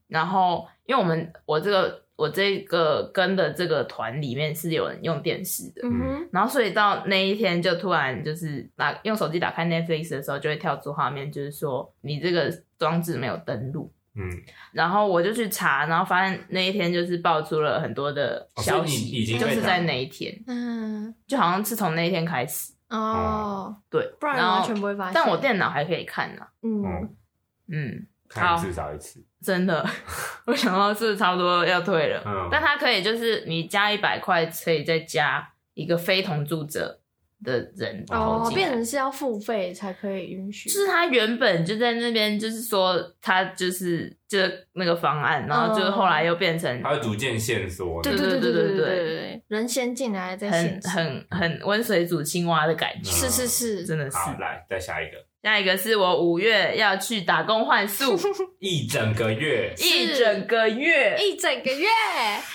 [0.08, 13.92] 然后因为我们我这个我这个跟的这个团里面是有人用电视的，嗯哼，然后所以到那一天就突然就是打用手机打开 Netflix 的时候，就会跳出画面，就是说你这个装置没有登录。
[14.16, 14.30] 嗯，
[14.72, 25.14] 然后我就去查，然后发现那一天就是爆出了很多的消息，已经就是在那一天，嗯，就好像是从那一天开始，哦，对，不然然后完全不会发现。
[25.14, 27.10] 但我电脑还可以看呢、嗯，
[27.68, 28.64] 嗯，看好。
[28.64, 29.22] 至少一次。
[29.44, 29.86] 真的，
[30.48, 32.24] 我想到是差不多要退了。
[32.26, 37.00] 嗯、但他可以就是你加一百块，可以再加一个非同住者。
[37.46, 40.70] 的人哦，变成是要付费才可以允许。
[40.70, 44.40] 就是他原本就在那边，就是说他就是就
[44.76, 48.02] 那个方案，然后就后来又变成他会逐渐线索。
[48.02, 53.12] 对对对对对对人先进来再很很很温水煮青蛙的感觉。
[53.12, 54.16] 是是是，真的是。
[54.16, 55.18] 好，来再下一个。
[55.44, 58.18] 下一个是我五月要去打工换宿，
[58.60, 61.86] 一整个月，一整个月，一整个月。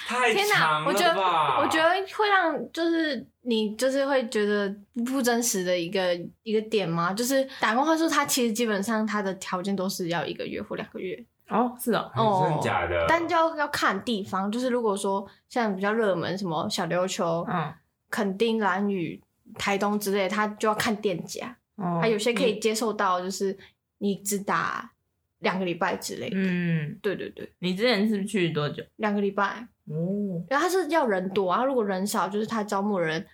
[0.07, 1.21] 太天长了我觉得？
[1.61, 4.75] 我觉得会让就是你就是会觉得
[5.05, 7.13] 不真实的一个一个点吗？
[7.13, 13.05] 就是打工换宿，它其实基本上它的条件都是要一个月或两个月，哦，是哦，哦真的假的？
[13.07, 14.51] 但就要要看地方。
[14.51, 17.71] 就是如果说像比较热门什么小琉球、嗯，
[18.09, 19.23] 垦丁、兰屿、
[19.59, 21.55] 台东之类，它就要看店家。
[21.79, 23.57] 哦啊，有些可以，接受到，就是
[23.99, 24.93] 你只打
[25.39, 26.37] 两个礼拜之类的。
[26.37, 28.85] 嗯，对对对，你之前是去多久？
[28.97, 29.67] 两个礼拜。
[29.87, 33.25] 哦，然后他是要人多啊，如果人少，就是他招募人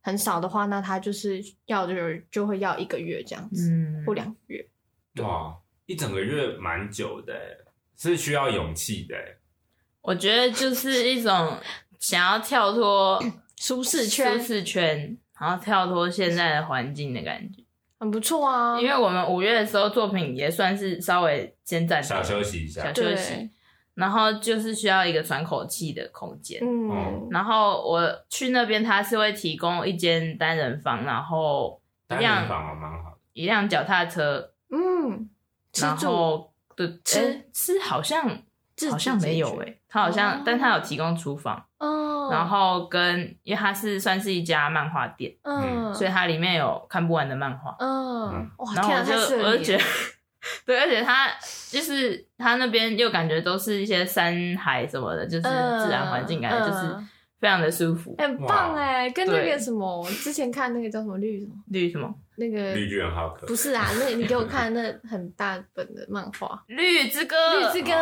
[0.00, 4.64] 很少的话，那他就是要就是就会要一个月这样子，嗯，或两个月。
[5.22, 7.34] 哇，一整个月蛮久的，
[7.96, 9.16] 是需要勇气的。
[10.02, 11.58] 我觉得就是一种
[11.98, 13.18] 想要跳脱
[13.56, 17.63] 舒适圈舒适圈，然后跳脱现在的环境的感觉。
[17.98, 23.50] 很不错啊，因为我们五月的时候作品也算是稍微先暂停小休息一下小，休息，
[23.94, 26.60] 然后就是需要一个喘口气的空间。
[26.62, 33.16] 嗯，然后我去那边，他是会提供一间单人房，然后一单人辆房啊，蛮好的。
[33.32, 35.28] 一辆脚踏车，嗯，
[35.72, 38.28] 吃然住后对吃诶吃好像
[38.90, 47.76] 好像没有解决诶、他好像、哦但他有提供厨房，哦，然后跟因为它是算是一家漫画店，嗯，所以它里面有看不完的漫画。
[47.78, 49.84] 嗯，哇，然后天啊，我就太适合我就觉得你，
[50.66, 51.28] 对，而且它
[51.70, 57.08] 就是它那边又感觉都是一些山海什么的，就是自然环境，感觉就是嗯
[57.40, 58.14] 非常的舒服。
[58.18, 59.52] 很棒哎，跟那对。
[59.52, 61.52] 个什么，我之前看那个叫什么绿什么？
[61.68, 62.14] 绿什么？
[62.36, 66.62] 那个绿巨人浩克不是啊， 那你给我看那很大本的漫画。
[66.66, 67.36] 绿之歌。
[67.72, 67.92] 绿之歌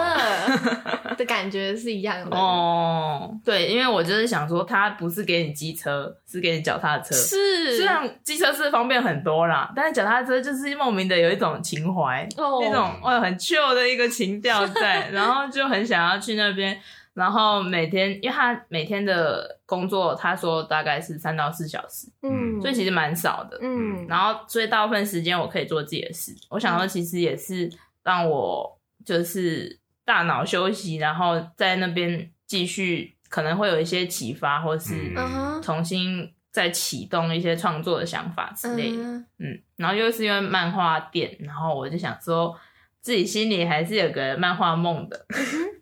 [1.17, 7.15] 的感觉是一样的。，哦，对，因为我就是想说，它不是给你机车，是给你脚踏车。
[7.15, 16.81] 是虽然机车是方便很多啦，但是脚踏车就是莫名的有一种情怀，哦那种哦很 chill 的一个情调在，然后就很想要去那边。
[17.15, 23.59] 然后每天，因为他每天的工作，他说大概是三到四小时，嗯，所以其实蛮少的。
[23.61, 26.35] 嗯，然后，所以大部分时间我可以做自己的事。
[26.49, 27.71] 我想说，其实也是
[28.03, 39.03] 让我就是大脑休息，然后在那边继续可能会有一些启发，或是嗯嗯哼重新再启动一些创作的想法之类的。
[39.03, 42.59] 嗯嗯，然后又是因为漫画店，然后我就想说，
[43.01, 45.27] 自己心里还是有个漫画梦的，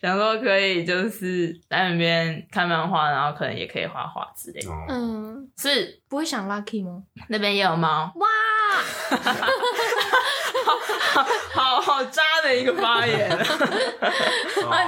[0.00, 4.70] 想说可以就是在那边看漫画，然后可能也可以画画之类的。
[4.70, 7.02] 哦，嗯，是不会想 lucky 吗？
[7.28, 8.26] 那边也有猫，哇，
[11.52, 13.36] 好好渣的一个发言 啊！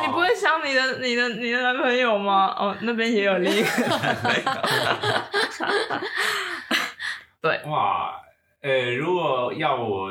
[0.01, 2.47] 你不会想你的、你的、你的男朋友吗？
[2.59, 4.43] 哦，那边也有另一个男朋友。
[7.41, 8.21] 对，哇，
[8.63, 10.11] 呃，如果要我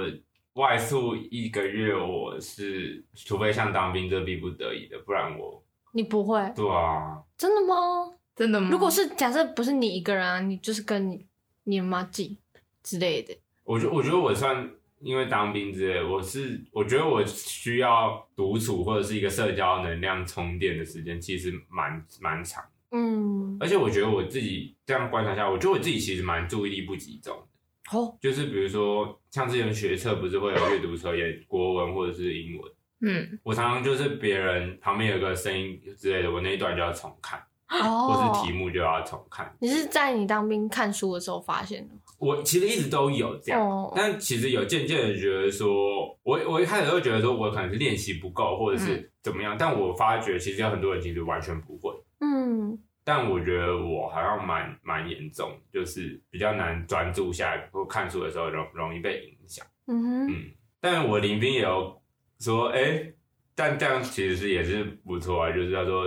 [0.53, 6.51] 外宿一个月，我是除非像当兵这逼不得已的，不然我你不会？
[6.55, 8.13] 对啊，真的吗？
[8.35, 8.69] 真的吗？
[8.71, 11.25] 如果是假设不是你一个人啊，你就是跟你
[11.63, 12.37] 你妈记
[12.83, 13.37] 之类的。
[13.63, 22.63] 我觉我觉得我算因为当兵之类，我是我觉得我需要独处或者是一个社交能量充电的时间，其实蛮蛮长。
[22.91, 27.50] 嗯，而且我觉得我自己这样观察下，我觉得我自己其实蛮注意力不集中的。
[27.93, 32.71] 哦，就是比如说，像之前学测不是会有阅读测验，国文或者是英文，
[33.01, 37.41] 嗯，我常常就是别人旁边有个声音之类的，我那一段就要重看。
[37.69, 39.55] 哦，或是题目就要重看。
[39.59, 42.01] 你是在你当兵看书的时候发现的吗？
[42.17, 51.93] 我其实一直都有这样，哦但其实有渐渐的觉得说，我我一开始会觉得说我可能是练习不够，或者是怎么样，但我发觉其实有很多人其实完全不会。
[52.19, 52.77] 嗯，
[53.13, 59.67] 但我觉得我好像蛮蛮严重，就是比较难专注下来，或看书的时候容容易被影响。
[59.87, 62.01] 嗯哼，嗯，但我林斌也有
[62.39, 63.11] 说，哎、
[63.53, 66.05] 但这样其实是也是不错啊，就是他说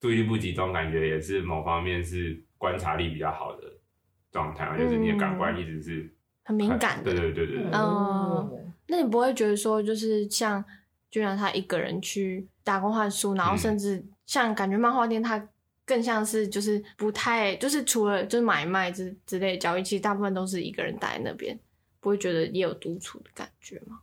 [0.00, 3.70] 注意力不集中，感觉也是某方面是观察力比较好的
[4.32, 6.10] 状态嘛，就是你的感官一直是
[6.42, 7.12] 很敏感的。
[7.12, 10.64] 对对对对对，嗯那你不会觉得说，就是像
[11.10, 13.58] 居然他一个人去打工换书，然后嗯。
[13.58, 15.46] 甚至像感觉漫画店，它
[15.86, 21.58] 更像是就是不太就是除了就是买卖之之类的交易，其实大部分都是一个人待在那边，
[22.00, 24.00] 不会觉得也有独处的感觉吗？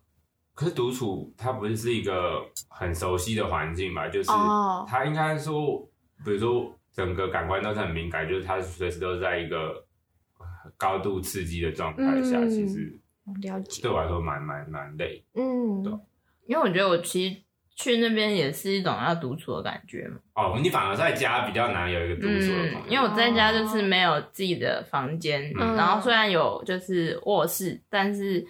[0.56, 4.08] 可是独处它不是是一个很熟悉的环境吧？
[4.08, 5.80] 就是哦它应该说，
[6.24, 9.86] 比如说整个感官都是很敏感，就是它随时都在一个
[10.38, 10.46] 呃
[10.78, 13.00] 高度刺激的状态下，嗯其实
[13.42, 15.24] 了解对，我来说蛮蛮蛮累。
[15.34, 15.92] 嗯对
[16.46, 17.36] 因为我觉得我其实
[17.76, 20.18] 去那边也是一种要独处的感觉嘛。
[20.36, 25.76] 哦，你反而在家比较难有一个独处的嗯因为我在家就是没有自己的房间，嗯。
[25.76, 28.46] 然后虽然有就是卧室，但是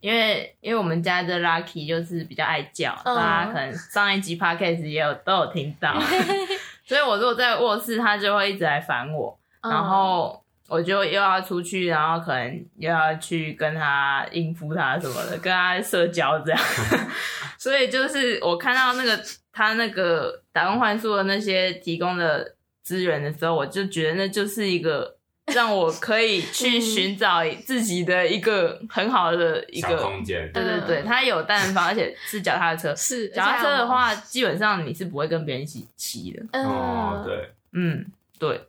[0.00, 3.16] 因为因为我们家的 Lucky 就是比较爱叫，嗯。
[3.16, 5.98] 大家可能上一集 Podcast 也有都有听到，
[6.84, 9.70] 所以我如果在卧室，他就会一直来烦我，嗯。
[9.72, 16.60] 然后我就又要出去，然后可能又要去跟他应付他什么的，跟他社交这样。
[17.58, 25.16] 所以就是我看到那个他那个打工换宿的那些提供的资源的时候，我就觉得那就是一个
[25.52, 29.96] 让我可以去寻找自己的一个很好的一小个。
[30.02, 30.50] 空间。
[30.52, 32.94] 对对对，嗯它有单人房，而且是脚踏车。
[32.96, 36.42] 是脚踏车的，话，基本上你是不会跟别人一起骑的。
[36.52, 37.22] 嗯，哦，。
[37.24, 38.06] 对，嗯，
[38.38, 38.60] 对。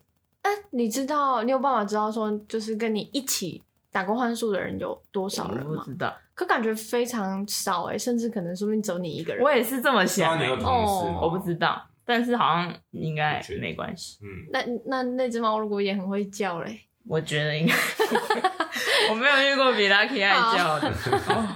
[0.45, 5.71] 哎，你知道你有办法知道说，就是跟你一起打工换宿的人有多少人吗？
[5.79, 9.43] 我不知道，可感觉非常少哎，甚至可能说不定只有你一个人。
[9.43, 10.55] 我也是这么想、欸那你有。
[10.57, 11.19] 同事吗？
[11.21, 14.19] 我不知道，但是好像应该没关系。
[14.21, 16.79] 嗯，那那那只猫如果也很会叫嘞，
[17.09, 17.73] 我觉得应该，
[19.09, 20.87] 我没有遇过比 Lucky 爱叫的。
[21.29, 21.55] 哦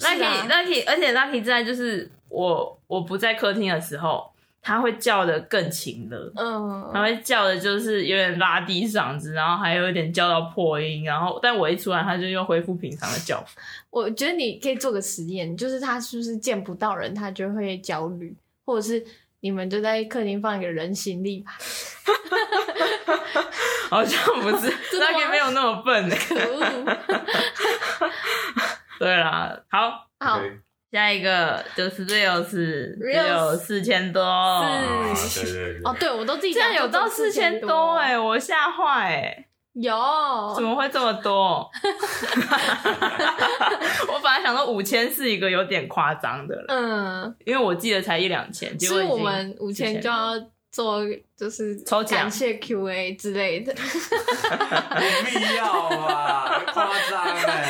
[0.00, 4.28] 是啊 Lucky Lucky，而且 Lucky 在就是我我不在客厅的时候，
[4.66, 6.32] 他会叫的更勤了。
[6.34, 13.62] 嗯，他会叫的，就是有点拉低嗓子，然后还有一点叫到破音，然后但我一出来，他就又恢复平常的叫法。
[13.90, 19.06] 我觉得你可以做个实验，就是他是不是见不到人，他就会焦虑，或者是
[19.38, 21.52] 你们就在客厅放一个人形立牌，
[23.88, 26.16] 好像不是 真的吗，Lucky 没有那么笨呢。
[26.28, 26.66] 可恶。
[28.98, 30.58] 对啦，好，好，对
[30.92, 34.22] 下一个就是 Real 是 Reels 有四千多，
[34.62, 39.14] 对对对，哦，对我都自己竟然讲有到四千多哎、我吓坏。
[39.14, 39.92] 哎，有。
[40.54, 41.68] 怎么会这么多？
[44.08, 50.32] 我本来想说五千是一个有点夸张的了，嗯，因为我记得才一两千，结是果已经我们五千4000就要
[50.70, 51.02] 做
[51.36, 52.20] 就是抽奖。
[52.20, 53.74] 感谢 Q&A 之类的，
[54.96, 56.62] 没必要吧？
[56.72, 57.68] 夸张哎！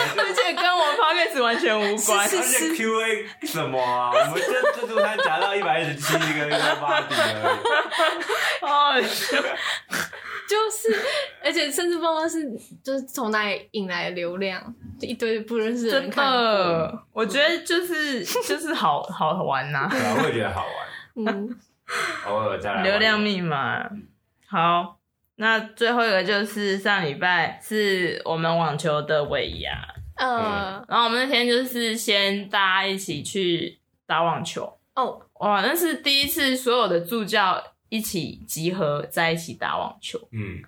[1.06, 2.28] Podcast 完全无关。
[2.28, 4.10] 是而且 Q A 什么啊？
[4.12, 7.56] 我们这自助餐夹到一百一十七个一个八底而
[8.62, 9.00] 哦，
[10.48, 10.96] 就是，
[11.42, 12.44] 而且甚至不知道是
[12.82, 14.62] 就是从哪里引来流量，
[14.98, 16.24] 就一堆不认识的人真看。
[16.24, 20.64] 真，的，我觉得就是就是好好玩呐、已，对啊，我也觉得好
[21.14, 21.60] 玩，嗯，
[22.26, 22.84] 偶尔再来玩。
[22.84, 23.88] 流量密码。
[24.48, 24.98] 好，
[25.36, 29.72] 那最后一个就是上礼拜是我们网球的尾牙，
[30.16, 40.62] 呃，然后我们那天就是先大家一起去打网球，哦，哇，那是第一次所有的助教一起集合在一起打网球，嗯，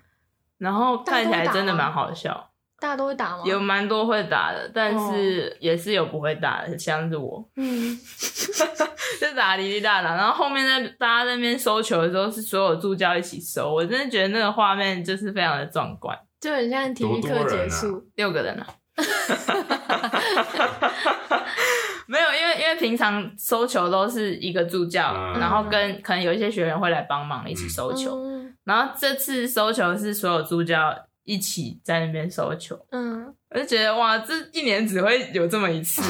[0.57, 3.43] 然后看起来真的蛮好笑，大家都会打吗？
[3.45, 7.43] 有蛮多会打的，但是也是有不会打的，像是我。
[7.55, 7.97] 嗯，
[9.19, 16.17] 就打滴滴大打，然后后面在大家在那边收球的时候，是所有助教一起收，我真的觉得那个画面就是非常的壮观。
[16.39, 17.49] 就很像体育课多多啊。
[17.49, 18.65] 结束，六个人啊，
[22.07, 25.39] 没有，因为因为平常收球都是一个助教，嗯。
[25.39, 30.93] 然后跟可能有一些学员会来帮忙一起收球，嗯然后这次收球是所有助教
[31.23, 36.01] 一起在那边收球，嗯，我就觉得哇，这一年只会有这么一次。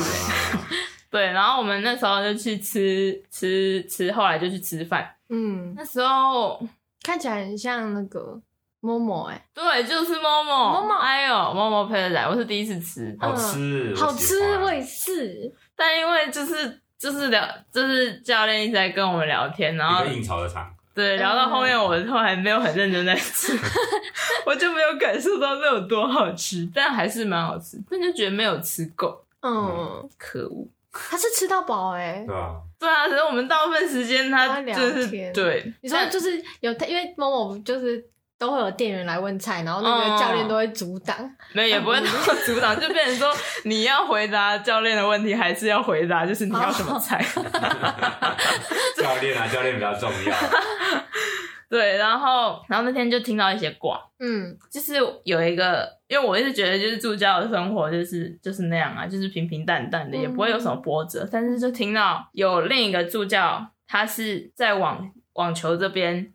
[1.11, 5.07] 对，然后我们那时候就去吃吃吃，后来就去吃饭。
[5.29, 6.61] 嗯，那时候
[7.03, 8.39] 看起来很像那个
[8.81, 23.57] 某某哎，对，就是某某某某哎呦，某某配的仔，我是第一次吃，好吃，好吃，我也是，但因为就是就是聊，就是教练一直在跟我们聊天，然后欢一个应酬的场，对，聊到后面我后来没有很认真在吃，
[24.45, 30.67] 我就没有感受到那有多好吃，但还是蛮好吃，但就觉得没有吃够，嗯，可恶。
[30.91, 32.55] 他是吃到饱哎、对啊？
[32.79, 38.03] 对啊，可是我们大部分时间他就是天对，你说就是有，因为某某就是
[38.39, 41.15] 都会有店员来问菜，然后那哦个教练都会阻挡。
[41.51, 43.31] 没有也不会那么阻挡，就变成说
[43.65, 47.23] 你要回答教练的问题，还是要回答就是你要什么菜。
[48.95, 50.35] 教练啊，教练比较重要。
[51.69, 61.27] 对，然后然后那天就听到一些卦，嗯就是有一个，因为我一直觉得就是助教的生活就是就是那样啊，就是平平淡淡的，也不会有什么波折。
[61.31, 66.33] 但是就听到有另一个助教，他是在网网球这边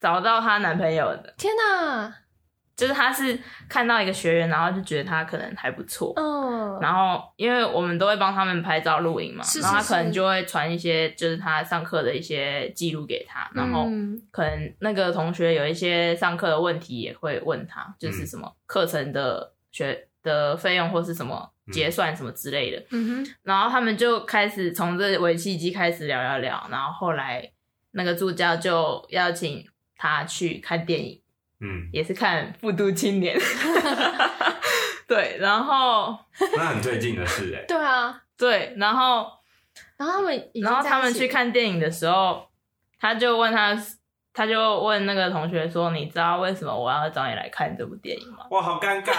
[0.00, 2.14] 找到她男朋友的，天哪，
[2.76, 3.36] 就是他是
[3.68, 27.50] 看到一个学员，然后就觉得他可能还不错，嗯，然后因为我们都会帮他们拍照录影嘛，是是然后他可能就会传一些就是他上课的一些记录给他，然后嗯可能那个同学有一些上课的问题也会问他，就是什么课程的学的费用或是什么结算什么之类的，嗯哼，然后他们就开始从这为契机开始聊聊聊，然后后来
[27.90, 29.66] 那个助教就邀请
[29.98, 31.20] 他去看电影。
[31.60, 33.36] 嗯，也是看《复读青年》，
[35.08, 36.16] 对，然后
[36.56, 37.64] 那很最近的事哎。
[37.66, 39.26] 对啊，对，然后
[39.96, 42.46] 然后他们然后他们去看电影的时候，
[43.00, 43.76] 他就问他，
[44.32, 49.14] 他就问那个同学说：“你知道为什么我要找你来看这部电影吗哇，好尴尬。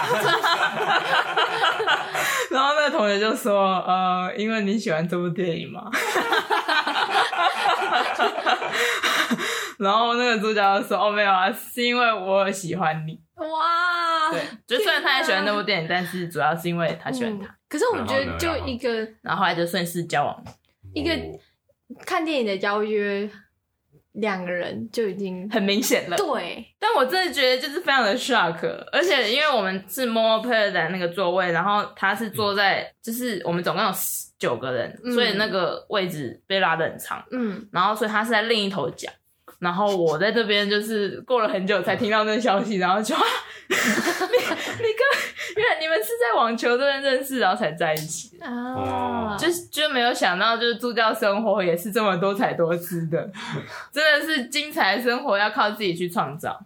[2.50, 5.90] 然后那个同学就说：“呃，因为你喜欢这部电影嘛。”
[9.84, 13.18] 然后那个主角就说：“哦，没有啊，是因为我喜欢你。
[13.36, 17.46] 哇，对，就虽然他也喜欢那部电影，但是主要是因为他喜欢他。
[17.46, 20.44] 嗯可是我觉得就一个然后后来就顺势交往。
[20.92, 21.16] 一个
[22.04, 23.30] 看电影的邀约，
[24.14, 26.16] 两个人就已经很明显了。
[26.16, 39.12] 对，但我真的觉得就是非常的 shock，而且因为我们是 more Pair 的那个座位，然后他是坐在，就是我们总共有十九个人，嗯所以那个位置被拉的很长，嗯，然后所以他是在另一头讲。
[39.60, 43.22] 然后我在这边就是过了很久才听到那个消息，然后就啊，
[43.68, 53.30] 你你跟原来你们是在网球这边认识，然后才在一起的，啊，就是就没有想到就是助教生活也是这么多彩多姿的，
[53.92, 56.58] 真的是精彩的生活要靠自己去创造。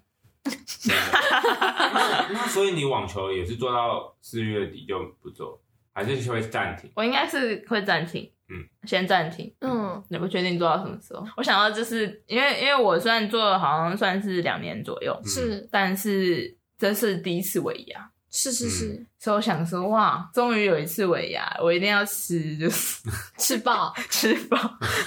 [0.87, 5.59] 那 那所以你网球也是做到四月底就不做，
[5.93, 6.91] 还是会暂停？
[6.95, 10.03] 我应该是会暂停，嗯，先暂停，嗯。
[10.11, 11.25] 也不确定做到什么时候。
[11.37, 15.67] 我想到就是因为因为我虽然做了好像算是两年左右，是。
[15.71, 23.95] 但是这是第一次尾牙，是是是，所以我想说哇，终于有一次尾牙，我一定要吃，就是 吃饱。
[24.11, 24.59] 吃饱，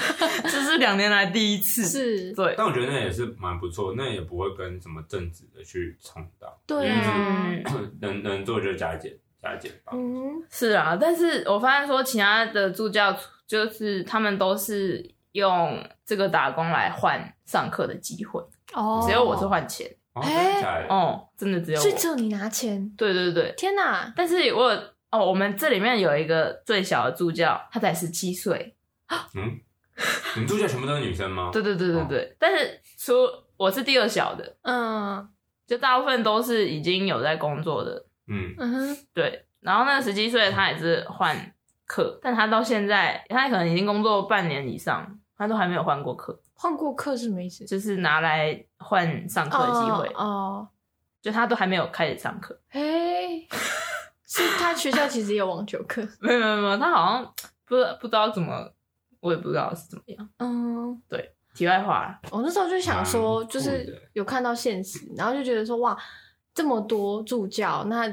[0.44, 2.56] 这是两年来第一次，是，对。
[2.58, 9.14] 但我觉得那也是蛮不错，那也不会跟什么正职的去冲到，对啊，嗯，能能做就加减
[9.92, 18.42] 嗯是啊，但是我发现说其他的助教就是他们都是用这个打工来换上课的机会，
[18.74, 19.90] 哦，只有我是换钱。
[20.14, 20.88] 哦，真的假的？
[20.90, 21.82] 哦，真的只有我。
[21.84, 24.80] 所以只有你拿钱，对对对，天哪，但是我有
[25.12, 28.76] 哦，我们这里面有一个最小的助教，他才十七岁。
[29.36, 29.60] 嗯，
[30.36, 31.52] 你们助教全部都是女生吗？
[31.54, 33.14] 对对对对对，但是除
[33.58, 35.30] 我是第二小的，嗯
[35.68, 38.07] 就大部分都是已经有在工作的。
[38.28, 41.36] 嗯，嗯哼，对，然后那个十七岁他也是换
[41.86, 47.66] 课，但他到现在他可能已经工作半年以上，他都还没有换过课，换过课是什么意思？
[47.66, 50.68] 就是拿来换上课的机会，哦，
[51.22, 52.60] 就他都还没有开始上课。
[52.70, 53.48] 嘿，
[54.28, 57.34] 是他学校其实也有网球课， 没有没有没有，他好像
[57.66, 58.72] 不知道不知道怎么，
[59.22, 60.30] 我也不知道是怎么样。
[60.40, 65.98] 嗯，对题外话，我那时候就想说，就是有看到现实，然后就觉得说，哇，
[66.58, 68.12] 这么多助教，那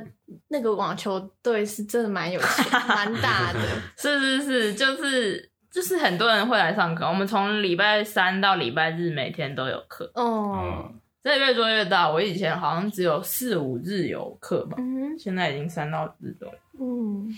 [0.48, 3.60] 那个网球队是真的蛮有钱， 蛮大的，
[3.96, 7.06] 是是是，就是就是很多人会来上课。
[7.06, 12.10] 我们从礼拜三到礼拜日每天都有课，哦，嗯，这越做越大。
[12.10, 17.34] 我以前好像只有四五日有课吧，嗯现在已经三到日都有，嗯，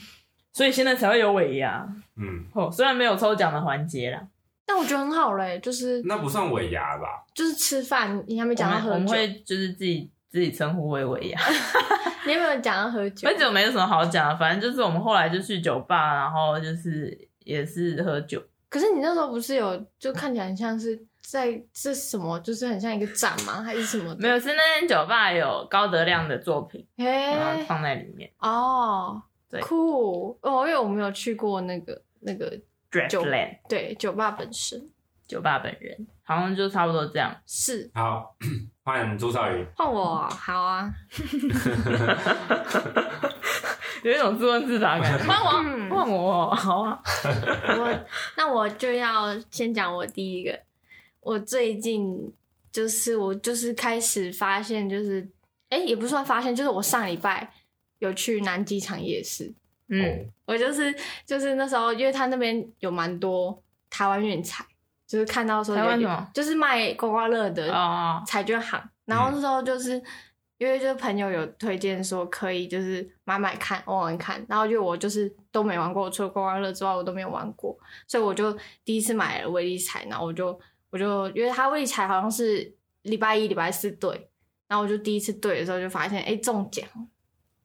[0.52, 1.86] 所以现在才会有尾牙。
[2.16, 4.26] 嗯，哦，虽然没有抽奖的环节啦，
[4.66, 7.24] 但我觉得很好嘞，就是那不算尾牙吧？
[7.32, 11.40] 就是吃饭，你还没讲到我们我们喝酒，会就是自己自己称呼为维亚，
[12.26, 13.26] 你有没有讲到喝酒？
[13.26, 18.42] 喝酒没有什么好讲的，反正就是我们后来就去酒吧，然后就是也是喝酒。
[18.68, 23.62] 可是你那时候不是有，就看起来很像是在这什么，就是很像一个展吗？
[23.62, 24.20] 还是什么的？
[24.20, 28.30] 没有，是那间酒吧有高德亮的作品，然后，放在里面。
[28.40, 32.50] 哦，对酷哦，因为我没有去过那个那个
[33.08, 34.86] 酒 Draftland，对酒吧本身，
[35.26, 37.34] 酒吧本人，好像就差不多这样。
[37.46, 38.36] 是好，
[38.86, 39.66] 换朱少宇。
[39.74, 40.88] 换我，好啊，
[44.04, 45.18] 有一种自问自答感。
[45.26, 46.96] 换我，嗯换我，好啊。
[47.24, 48.00] 我
[48.36, 50.56] 那我就要先讲我第一个，
[51.20, 52.32] 我最近
[52.70, 55.28] 就是我就是开始发现，就是
[55.68, 57.52] 哎、也不算发现，就是我上礼拜
[57.98, 59.52] 有去南机场夜市，
[59.88, 60.94] 嗯，我就是
[61.26, 63.60] 就是那时候，因为他那边有蛮多
[63.90, 64.64] 台湾运彩，
[65.06, 70.02] 就是看到说有台湾什么就是卖刮刮乐的哦，彩券行，然后那时候就是。
[70.58, 77.76] 因为就是朋友有推荐说可以就是买买看玩玩看，然后就我就是都没玩过，除了刮刮乐之外我都没有玩过，
[78.08, 78.50] 所以我就
[78.82, 84.30] 第一次买了威力彩，然后我就我就因为它威力彩好像是礼拜一、礼拜四对，
[84.66, 86.88] 然后我就第一次对的时候就发现哎中奖，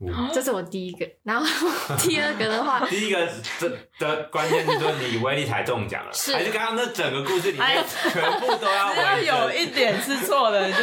[0.07, 0.29] 嗯。
[0.33, 1.45] 这是我第一个，然后
[2.01, 3.27] 第二个的话第一个
[3.59, 6.33] 这的关键是说你威力才中奖了，是。
[6.33, 10.77] 还是刚刚那整个故事里哎面全部都要只要有一点是错的，就。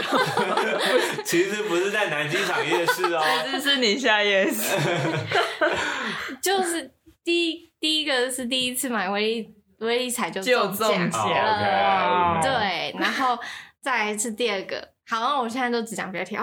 [1.25, 4.77] 其实不是在南京场夜市哦， 这是你下夜市。
[6.41, 6.91] 就是
[7.25, 13.39] 第一第一个是第一次买威力威力彩就就中中奖奖了，对，然后
[13.83, 16.43] 再来是第二个，好，那我现在都只讲别条。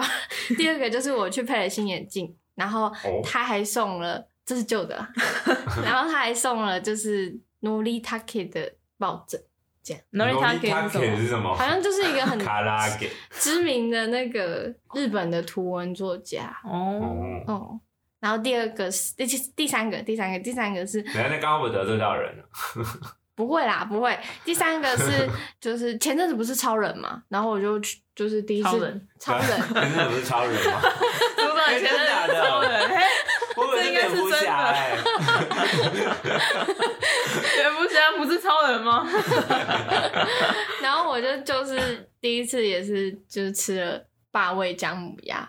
[0.56, 5.08] 第二个就是我去配了新眼镜，然后哦他还送了，这是旧的啦，
[5.84, 9.40] 然后他还送了就是努力 Taki 的抱枕
[10.12, 11.16] ，Noritake 是什么？
[11.16, 11.54] 是什么？
[11.54, 12.38] 好像就是一个很
[13.30, 17.54] 知名的那个日本的图文作家哦，哦。
[17.54, 17.80] 哦。
[18.18, 22.44] 然后第二个是第第三个，第三个，第三个是等一下，那刚刚我得罪到人了。
[23.36, 24.18] 不会啦，不会。
[24.44, 25.28] 第三个是
[25.60, 30.80] 就是前阵子不是超人嘛，然后我就去就是第一次超人，超人前阵子不是超人吗？
[31.36, 32.96] 主管前真的假的任超人，嘿，
[33.56, 34.96] 我以为是蝙蝠侠哎。
[37.54, 39.06] 蝙蝠侠不是超人吗？
[40.82, 45.48] 然后我就就是第一次也是就是吃了霸味姜母鸭，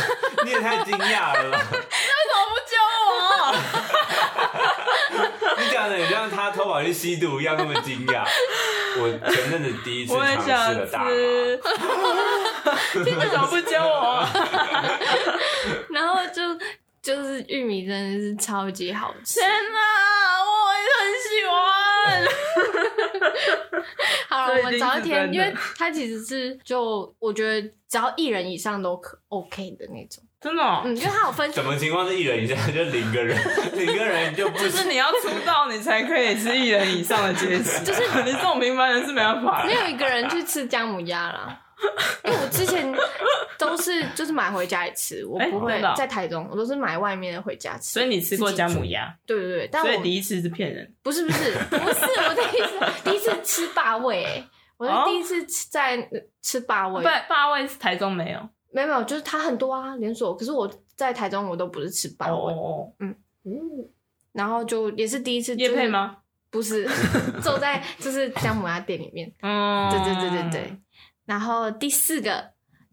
[0.44, 1.58] 你也太惊讶了吧！
[1.70, 1.78] 怎
[2.34, 2.74] 么不教
[3.08, 3.54] 我？
[5.62, 8.24] 你讲的你像他偷跑去吸毒一样那么惊讶。
[9.00, 11.60] 我前阵子第一次我也尝想试了大为
[13.04, 14.26] 什么不教我？
[15.90, 16.42] 然后就
[17.00, 19.38] 就是玉米真的是超级好吃。
[19.40, 19.78] 天哪，
[20.44, 21.17] 我也很
[24.28, 30.22] 好了， 我们早一天，因为他其实是就我觉得只要一人以上都可 OK 的那种。
[30.40, 33.36] 真的哦，嗯，因为他有分什么情况是一人以下就零个人，
[33.74, 39.74] 零个人就不就是你要出道，你才可以是一人以上的阶级，就是你这种平凡人是没办法的没。
[39.74, 41.60] 有一个人去吃姜母鸭啦。
[42.24, 42.92] 因 为我之前
[43.58, 47.92] 都是就是买回家里吃，我哎不会在台中，我都是买外面的回家吃。
[47.92, 50.92] 所以你吃过姜母鸭，对对对，但所以我第一次是骗人。
[51.02, 54.44] 不是不是不是我第一次第一次吃霸味、欸，
[54.76, 56.08] 我是哦第一次吃在
[56.42, 58.40] 吃霸味，霸霸味是台中没有。
[58.70, 62.92] 没有没有，就是它很多啊连锁，可是我在台中我都不是吃霸味，哦，
[64.32, 65.88] 然后就也是第一次、就是、叶配？
[65.88, 66.18] 吗？
[66.50, 66.86] 不是，
[67.42, 70.78] 坐在就是姜母鸭店里面，嗯，对对对对对。
[71.28, 72.42] 然后第四个，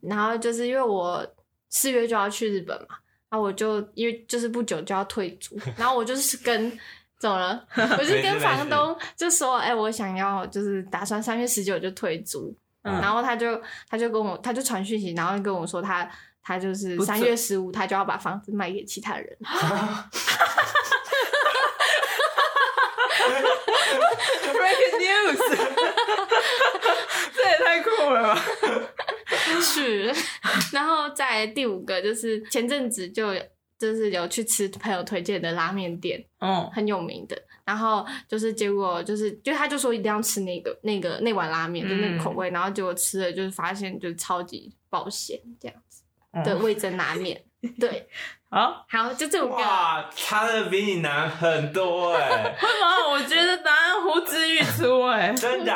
[0.01, 1.25] 然后就是因为我
[1.69, 2.97] 四月就要去日本嘛，
[3.29, 6.77] 然后我就因为就是不久就要退租， 然后我就是跟
[7.17, 7.65] 怎么了？
[7.97, 12.93] 我就跟房东就说，哎、我想要就是打算三月十九就退租，嗯。
[13.01, 16.05] 然后他就他就跟我他就传讯息，然后跟我说他
[16.43, 19.37] 他就是三月十五他就要把房子卖给其他人，
[24.55, 25.39] Breaking news，
[26.73, 26.74] 这
[27.57, 28.41] 也太酷了吧！
[29.61, 30.13] 是，
[30.73, 33.33] 然后在第五个就是前阵子就
[33.77, 37.41] 就是有去吃朋友推荐的拉面店，嗯，很有名的。
[37.65, 42.49] 然后就是结果就是，就他就说一定要吃那个那个那碗拉面，就那个口味。
[42.51, 46.03] 然后结果吃了，就是发现就是超级爆咸这样子
[46.43, 47.43] 的味增拉面。
[47.79, 48.07] 对，
[48.55, 49.55] 好，好，就这五个。
[49.57, 53.11] 哇，差的比你难很多哎，为什么？
[53.11, 55.73] 我觉得答案呼之欲出哎， 真的？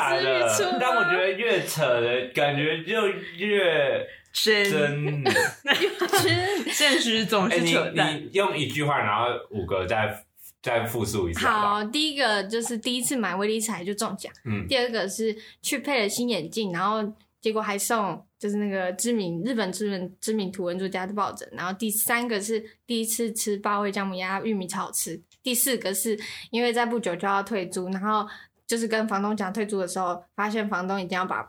[0.80, 3.06] 但我觉得越扯的感觉就
[3.36, 5.24] 越真真。
[6.72, 8.16] 现实总哎，你是扯淡。
[8.16, 10.24] 你用一句话，然后五个再
[10.62, 11.68] 再复述一次好好？
[11.74, 17.02] 好，第一个就是第一次买威力彩就中奖，嗯，第二个是去配了新眼镜，然后
[17.40, 26.18] 结果还送就是那个知名日本知名知名图文作家的抱枕，然后第三个是第一次吃八味姜母鸭，玉米超好吃，第四个是
[26.50, 28.28] 因为在不久就要退租，然后
[28.66, 31.48] 就是跟房东讲退租的时候，发现房东已经要把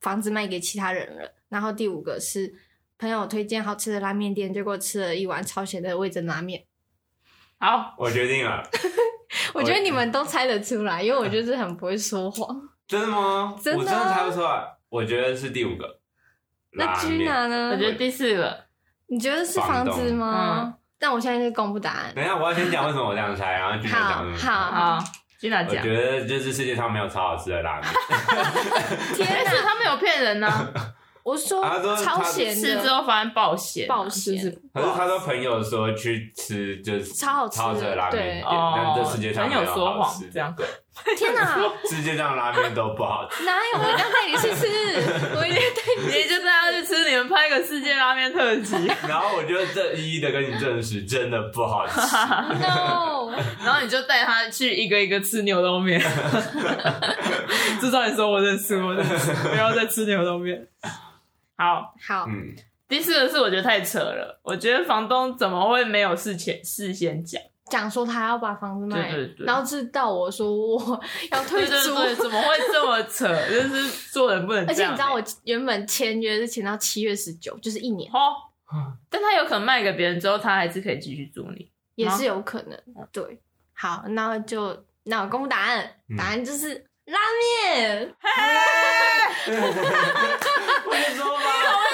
[0.00, 2.54] 房子卖给其他人了，然后第五个是
[2.98, 6.64] 朋友推荐好吃的拉面店，结果吃了一碗超咸的味增拉面。
[7.60, 8.62] 好，我决定了，
[9.54, 12.68] 我觉得你们都猜得出来，因为我就是很不会说谎。
[12.86, 13.56] 真的吗？
[13.62, 14.77] 真的啊我真的猜不出来。
[14.88, 16.00] 我觉得是第五个。
[16.72, 17.48] 那拉 Gina。
[17.48, 17.70] 呢？
[17.72, 18.64] 我觉得第四个，
[19.06, 20.74] 你觉得是房子吗？
[20.98, 22.12] 但我现在就公布答案。
[22.14, 24.36] 等一下，我要先讲为什么我这样猜，然后 Gina 讲什么。
[24.36, 25.04] 好好
[25.40, 25.76] ，Gina 讲。
[25.76, 27.88] 我觉得就是世界上没有超好吃的拉面。
[29.14, 29.50] 天哪！
[29.62, 30.48] 他没有骗人呢，
[31.22, 34.36] 我说他说超咸吃之的，后发现爆咸，爆咸
[34.74, 40.66] 可是他说朋友说去吃就是超好吃的拉面但这世界上朋没有友说谎好吃这样对，
[41.16, 41.56] 天哪！
[41.88, 43.44] 世界上拉面都不好吃。
[43.44, 43.78] 哪有？
[43.78, 44.66] 我一定要带你去吃，
[45.36, 48.74] 我一定要带你你就带他去吃，你们拍个世界拉面特辑，
[49.08, 51.98] 然后我就这一一的跟你证实，真的不好吃。
[52.58, 53.32] No，
[53.64, 56.00] 然后你就带他去一个一个吃牛肉面，
[57.80, 60.66] 至少你说我认识，我认识，不要再吃牛肉面。
[61.56, 62.54] 好，好，嗯，
[62.88, 67.40] 第四个是我觉得太扯了，我觉得房东怎么会没有事前事先讲？
[67.70, 69.46] 讲说他要把房子卖，对对对。
[69.46, 71.00] 然后知道我说我
[71.30, 73.28] 要退租，对对对，怎么会这么扯？
[73.48, 78.34] 就是做人不能这样、而且你知道，我欸原本签约是签到七月十九，就是一年，哦，
[79.10, 81.70] 但他有可能卖给别人之后，他还是可以继续租你。
[81.94, 82.78] 也是有可能。
[83.12, 83.40] 对，
[83.74, 86.16] 好，那就那我公布答案，嗯。
[86.16, 86.74] 答案就是
[87.06, 87.18] 拉
[87.66, 88.14] 面。
[89.48, 91.48] 我跟你说吧，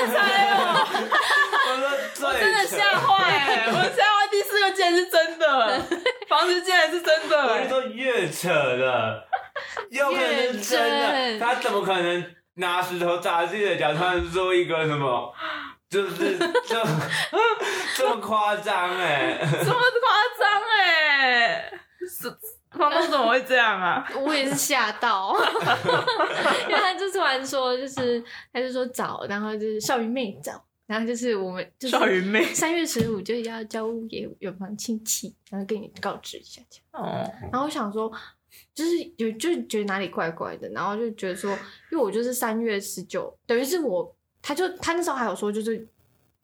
[2.20, 3.66] 我真的吓坏哎！
[3.68, 4.02] 我吓
[4.74, 5.80] 竟然是真的，
[6.28, 7.46] 房子竟然是真的哎！
[7.46, 9.24] 我跟你说越扯的，
[9.90, 15.32] 有可能是真的，他怎么可能拿石头砸自己的脚，突然说一个什么？
[15.88, 16.84] 就是 这
[17.96, 19.38] 这么夸张哎！
[19.40, 19.78] 这么夸
[20.38, 21.70] 张哎！
[22.10, 22.28] 是
[22.76, 24.04] 房东怎么会这样啊？
[24.26, 25.32] 我也是吓到，
[26.68, 28.22] 因为他就突然说，就是
[28.52, 30.52] 他就说找，然后就是少云妹早，
[30.86, 37.04] 然后就是我们就是少云妹 三月十五就要交屋给远房亲戚，然后跟你告知一下这样。
[37.04, 38.12] 哦，然后我想说，
[38.74, 41.50] 就是有就是觉得哪里怪怪的，然后就觉得说，
[41.90, 45.88] 因为我就是三月十九，等于是我，他就他那时候还有说，就是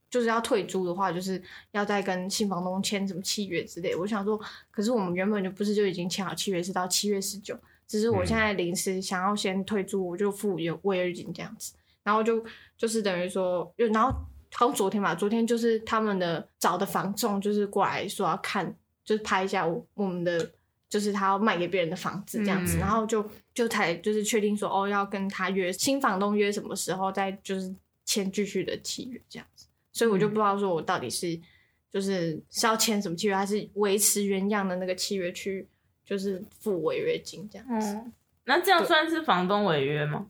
[0.09, 1.41] 就是要退租的话，就是
[1.73, 3.95] 要再跟新房东签什么契约之类。
[3.95, 12.43] 我想说，可是我们原本就不是就已经签好契约是到七月十九，只是我现在临时想要先退租，我就付有违约金这样子，然后就
[12.77, 14.13] 就是等于说，就然后
[14.53, 18.75] 好像昨天吧，昨天就是他们的找的房仲就是过来说要看，
[19.05, 20.51] 就是拍一下我我们的。
[20.91, 23.25] 就是他要卖给别人的房子这样子，嗯然后就
[23.55, 27.73] 就才就是确定说哦要跟他约新房东约什么时候再就是
[28.05, 31.39] 签继续的契约这样子，所以我就不知道说我到底是
[31.93, 35.65] 就是是要签什么契约，还是维持原样的那个契约去
[36.05, 37.95] 就是付违约金这样子。
[37.95, 38.13] 嗯，
[38.47, 40.27] 那这样算是房东违约吗？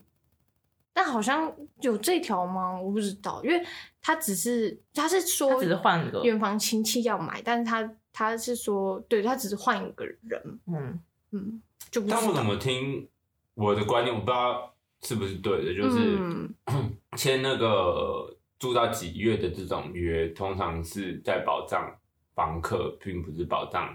[0.93, 2.79] 但好像有这条吗？
[2.79, 3.65] 我不知道，因为
[4.01, 10.99] 他只是他是说他只是换个，远房亲戚要买，但是他他是说对他只是换一个人，嗯，
[11.31, 13.07] 嗯，就不知道但我怎么听
[13.53, 14.73] 我的观念，我不知道
[15.03, 16.55] 是不是对的，就是嗯。
[17.17, 21.93] 签那个住到几月的这种约，通常是在保障
[22.33, 23.93] 房客，并不是保障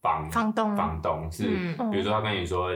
[0.00, 1.90] 房房东房东是，嗯。
[1.90, 2.70] 比如说他跟你说，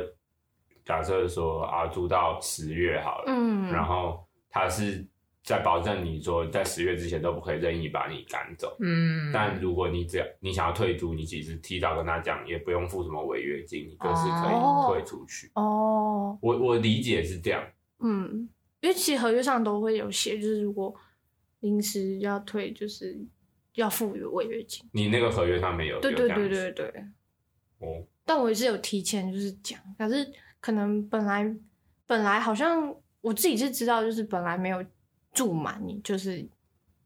[0.89, 5.07] 假设说啊租到十月好了，嗯，然后他是
[5.45, 8.75] 在保证你说在十月之前都不可以任意把你赶走。
[8.81, 15.51] 嗯，但如果你只要你想要退租，你其实提早跟他讲，也不用付什么违约金，你就是可哦以退出去。
[15.57, 17.63] 哦，我我理解是这样，
[17.99, 18.49] 嗯，
[18.81, 20.95] 因为其实合约上都会有写，就是如果
[21.61, 23.19] 临时要退，就是
[23.75, 24.89] 要付违约金。
[24.93, 26.89] 你那个合约上没有对对对对对。
[27.81, 30.27] 哦，但我也是有提前就是讲，可是
[30.61, 31.55] 可能本来
[32.07, 34.85] 本来好像我自己是知道，就是本来没有
[35.33, 36.47] 住满，你就是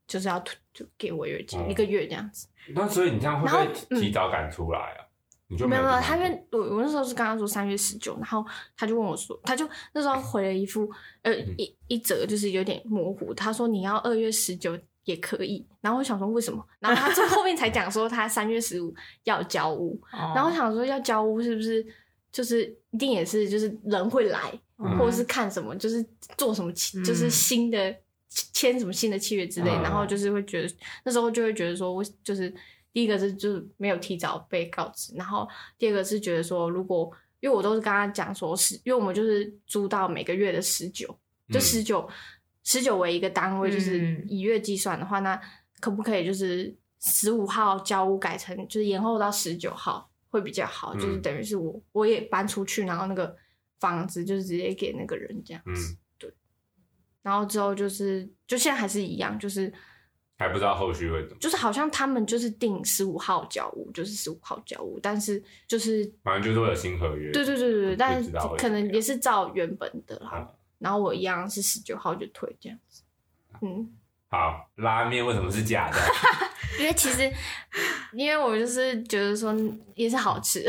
[0.06, 2.46] 就是要退就给违约金、哦一个月这样子。
[2.74, 4.00] 那所以你这样会不会嗯。
[4.00, 5.06] 提早赶出来啊？
[5.48, 8.42] 你就没有没有，他因为我我那时候是刚刚说三月十九，然后
[8.74, 10.90] 他就问我说，他就那时候回了一副
[11.22, 11.54] 呃嗯。
[11.58, 18.94] 一一则就是有点模糊，他说你要二月十九也可以，然后我想说为什么，然后他最后面才讲说他三月十五
[19.24, 21.84] 要交屋， 哦，然后我想说要交屋是不是
[22.32, 24.98] 就是一定也是就是人会来，嗯。
[24.98, 26.04] 或者是看什么，就是
[26.36, 27.30] 做什么契，就是嗯。
[27.30, 27.94] 新的
[28.28, 29.82] 签什么新的契约之类，嗯。
[29.82, 30.74] 然后就是会觉得
[31.04, 32.52] 那时候就会觉得说，我就是
[32.92, 35.46] 第一个是就是没有提早被告知，然后
[35.78, 37.10] 第二个是觉得说，如果
[37.40, 41.06] 因为我都是跟他讲说是，因为我们就是租到每个月的十九，
[41.50, 41.60] 就嗯。
[41.60, 42.08] 十九
[42.64, 44.24] 十九为一个单位，就是嗯。
[44.28, 45.38] 以月计算的话，那
[45.80, 50.92] 可不可以就是十五号交屋改成就是延后到十九号会比较好？
[50.96, 53.36] 嗯就是等于是我我也搬出去，然后那个
[53.78, 55.92] 房子就是直接给那个人这样子。
[55.92, 55.98] 嗯
[57.22, 59.72] 然后之后就是就现在还是一样，就是
[60.36, 67.30] 还不知道后续会怎么，就是好像他们就是定十五号交屋，就是十五号交屋，但是就是反正就是会有新合约。
[67.30, 68.20] 对对对对对，但
[68.56, 70.32] 可能也是照原本的啦。
[70.34, 73.04] 嗯然后我一样是十九号就退这样子。
[73.60, 73.88] 嗯，
[74.28, 75.96] 好，拉面为什么是假的？
[76.80, 77.32] 因为其实，
[78.14, 79.54] 因为我就是觉得说
[79.94, 80.62] 也是好吃，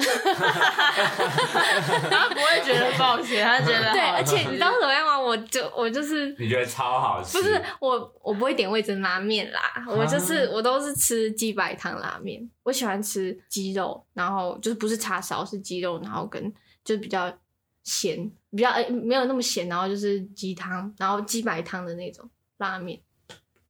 [2.09, 5.19] 他不会觉得抱歉，他觉得对，而且你知道怎么样吗？
[5.19, 7.37] 我就我就是你觉得超好吃？
[7.37, 16.51] 不是我我不会点味噌拉面啦，我就是我都是吃鸡白汤拉面，我喜欢吃鸡肉，然后就是不是叉烧是鸡肉，然后跟
[16.83, 17.31] 就是比较
[17.83, 22.99] 咸，比较呃没有那么咸，然后就是鸡汤，然后鸡白汤的那种拉面，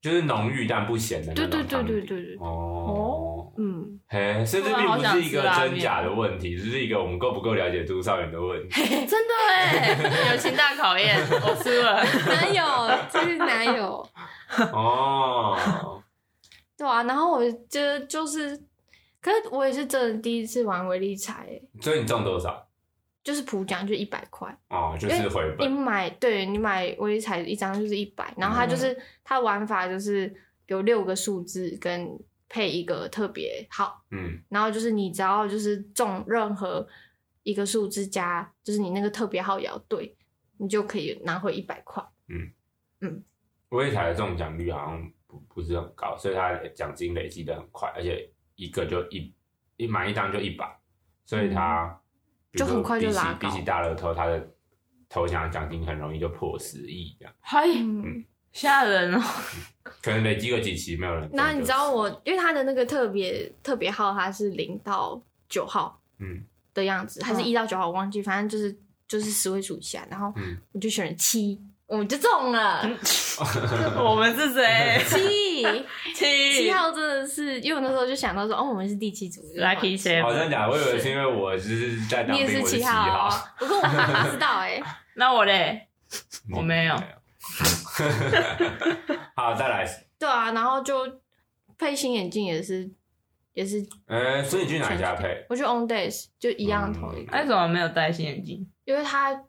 [0.04, 8.84] 就是浓郁但不咸的那对对对种汤底对对对，哦，嗯，嘿，所以这并不是一个真假的问题，只是一个我们够不够了解都少远的问题。
[8.84, 12.04] 真的哎，友情大考验，我输了。
[12.04, 14.06] 哪有，这是哪有？
[14.74, 16.04] 哦，
[16.78, 18.58] 对啊，然后我就就是，
[19.22, 22.68] 可是我也是真的第一次玩威力彩，欸所以你中多少？
[23.24, 24.56] 就是普奖就一百块。
[24.70, 25.84] 哦，就是回本你本。
[25.84, 30.34] 买对你买威力彩一张就是一百，然后它就是、它玩法就是
[30.68, 32.20] 有六个数字跟
[32.50, 36.88] 配一个特别号，嗯，然后就是你只要就是中任何
[37.42, 40.16] 一个数字加就是你那个特别号也要对，
[40.58, 42.04] 你就可以拿回一百块。
[43.70, 49.34] 威力彩的中奖率好像不不是很高，所以它的奖金累积的很快，而且一个就一
[49.78, 50.80] 一买一张就一百，
[51.26, 52.00] 所以它、
[52.60, 54.48] 就很快就拉高比起大乐透，他的
[55.10, 59.22] 头奖奖金很容易就破十亿这样，嗨，嗯，吓人哦！
[60.02, 61.38] 可能累积个几期没有人中就死。
[61.38, 66.44] 然后你知道我，因为他的那个特别特别号它是零到九号嗯。
[66.74, 67.46] 的样子，还是嗯。
[67.46, 68.76] 一到九号我忘记，反正就是
[69.08, 71.62] 就是十位数以下，然后嗯，我就选了七，
[71.94, 72.82] 我们就中了。
[74.04, 75.00] 我们是谁？
[75.06, 75.86] 七
[76.16, 84.82] 七七号真的是，因为我那时候就想到说，哦，我们是第七组就换 Lucky 七 Seven 好像假的，我以为是因为我就是在当你也是七号哦，不过我还不知道哎、
[85.14, 85.88] 那我嘞？
[86.56, 86.96] 我没有。
[89.36, 89.86] 好，再来，
[90.18, 91.08] 对啊，然后就
[91.78, 92.90] 配新眼镜也是
[93.54, 95.46] 也是，呃，所以你去哪一家配？
[95.48, 98.68] 我去 On Days 就一样嗯投一个，那怎么没有戴新眼镜？
[98.86, 99.40] 因为他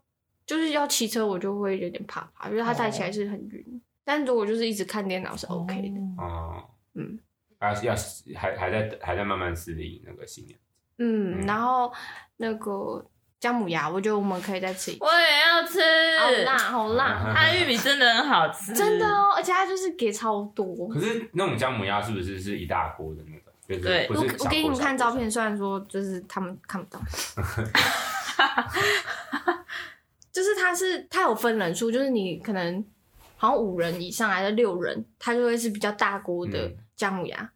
[0.46, 3.82] 就是要骑车，我就会有点怕怕，因为它戴起来是很晕。
[4.04, 6.62] 但如果就是一直看电脑是 OK 的，哦，
[6.94, 7.18] 嗯
[7.60, 7.94] 要要
[8.36, 10.58] 还还在还在慢慢适应那个新年。
[10.98, 11.90] 嗯，嗯然后
[12.36, 13.04] 那个
[13.40, 15.80] 姜母鸭，我觉得我们可以再吃一次，我也要吃，
[16.18, 20.86] 好辣好辣，它的玉米真的很好吃， 真的哦，而且它就是给超多。
[20.88, 23.44] 可是那种姜母鸭是不是是一大锅的那个？
[23.66, 27.00] 就是对我我给你们看照片，小虽然说就是他们看不到，
[30.34, 32.84] 就是它是它有分人数，就是你可能
[33.36, 37.52] 好像五人以上还是六人，它就会是比较大锅的嗯姜母鸭。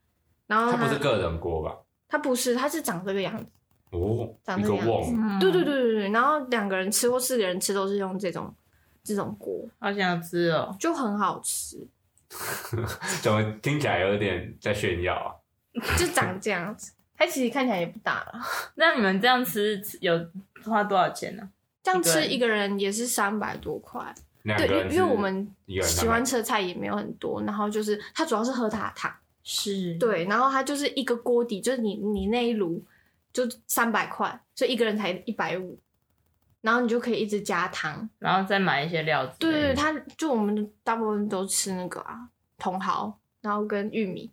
[0.46, 1.76] 然后它不是个人锅吧？
[2.08, 3.50] 它不是，它是长这个样子。
[3.90, 8.54] 哦，长这个样子对对，对对对，然后两个人吃或四个人吃都是用这种
[9.02, 10.74] 这种锅，好想吃哦。
[10.78, 11.84] 就很好吃，
[13.20, 15.34] 怎么听起来有点在炫耀啊？
[15.98, 16.92] 就长这样子。
[17.16, 18.40] 它其实看起来也不大了，
[18.76, 20.14] 那你们这样吃有
[20.64, 21.50] 花多少钱呢？
[21.88, 24.14] 这样吃一一个人也是三百多块。
[24.56, 25.46] 对，因为因为我们
[25.82, 29.12] 喜欢吃的菜也没有很多，然后就是它主要是喝它的汤，
[29.42, 32.82] 是，对，然后它就是一个锅底，就是你你那一炉
[33.30, 35.78] 就三百块，所以一个人才一百五，
[36.62, 38.08] 然后你就可以一直加汤。
[38.18, 39.36] 然后再买一些料子。
[39.38, 42.16] 对对对，它就我们大部分都吃那个啊
[42.58, 43.12] 茼蒿，
[43.42, 44.32] 然后跟玉米，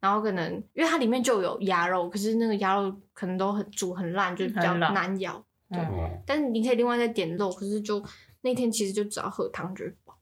[0.00, 5.44] 然后可能因为它里面就有鸭肉，可是那个鸭肉可能都很煮很烂，就比较难咬。
[5.72, 8.02] 嗯，哦，但是你可以另外再点肉，可是就
[8.42, 10.18] 那天其实就只要喝汤就会饱。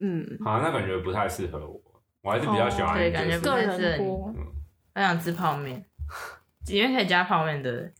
[0.00, 1.80] 嗯，好，那感觉不太适合我，
[2.22, 3.82] 我还是比较喜欢哦对感觉不个太适合你。
[3.82, 4.34] 人锅
[4.94, 5.84] 我想吃泡面，
[6.68, 7.92] 里面可以加泡面的，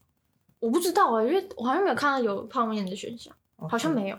[0.61, 4.19] 我不知道啊、因为我好像没有看到有泡面的选项，好像没有。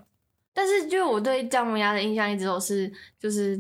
[0.54, 3.58] 但是就我对姜母鸭的印象一直都是，就是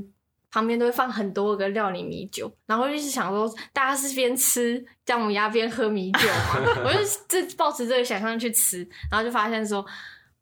[0.51, 9.85] 旁边都会放很多个料理米酒，然后就是想说大家是边吃姜母鸭边喝米酒嘛， 我就这抱持这个想象去吃，然后就发现说。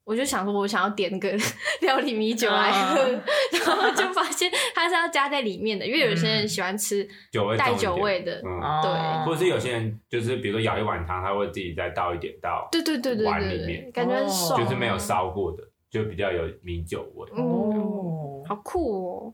[0.07, 1.29] 我就想说，我想要点个
[1.81, 13.91] 料理米酒来喝，嗯然后就发现它是要加在里面的，因为有些人喜欢吃酒味带酒味的，嗯，哦，或者是有些人就是比如说舀一碗汤，他会自己再倒一点到，对对对对碗对对，里面。
[13.91, 17.29] 感觉爽，就是没有烧过的，就比较有米酒味。
[17.35, 19.33] 嗯，哦，好酷哦！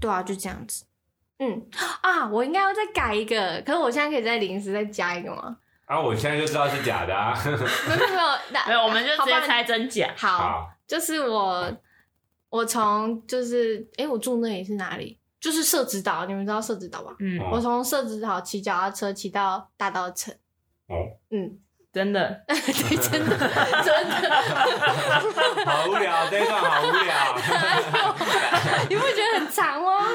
[0.00, 0.84] 对啊，就这样子。
[1.38, 1.66] 嗯
[2.02, 5.56] 啊，我应该要再改一个，可是我现在可以再临时再加一个吗？
[5.86, 7.34] 啊，我现在就知道是假的啊。
[7.44, 10.12] 没有没有没有，那没有，我们就直接猜真假。
[10.16, 11.76] 好，好，就是我
[12.48, 15.18] 我从就是哎、我住那里是哪里？
[15.40, 17.16] 就是社子岛，你们知道社子岛吧？
[17.18, 20.34] 嗯，哦我从社子岛骑脚踏车骑到大稻城，
[20.88, 21.58] 哦，嗯，
[21.92, 22.56] 真的，对，
[22.96, 23.36] 真的。
[23.84, 27.36] 真的，好无聊，这一段好无聊。
[28.88, 30.06] 你不觉得很长吗？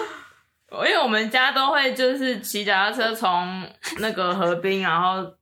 [0.72, 3.66] 因为我们家都会就是骑脚踏车从
[4.00, 5.34] 那个河滨，然后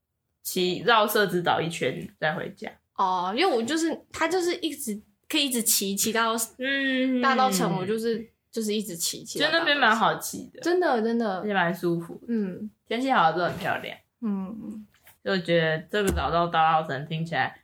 [0.44, 2.70] 骑绕社子岛一圈再回家。
[2.96, 11.40] 哦，因为我就是他就是一直可以一直骑骑到嗯大稻城，我就是就是一直骑骑觉到大稻城，得那边蛮好骑的，真的真的。
[11.40, 12.70] 而，且蛮舒服，嗯。
[12.88, 13.98] 天气好的时候很漂亮。
[14.22, 14.86] 嗯，
[15.24, 17.56] 就觉得这个岛到大稻城听起来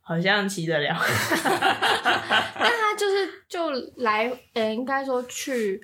[0.00, 0.96] 好像骑得了。
[2.58, 5.80] 但他就是就来，呃，应该说去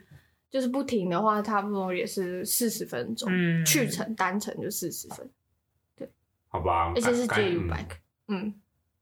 [0.50, 5.30] 就是不停的话，差不多也是四十分钟，嗯去程单程就四十分，
[6.48, 7.96] 好吧，而且是感借 U 嗯 bike，
[8.28, 8.54] 嗯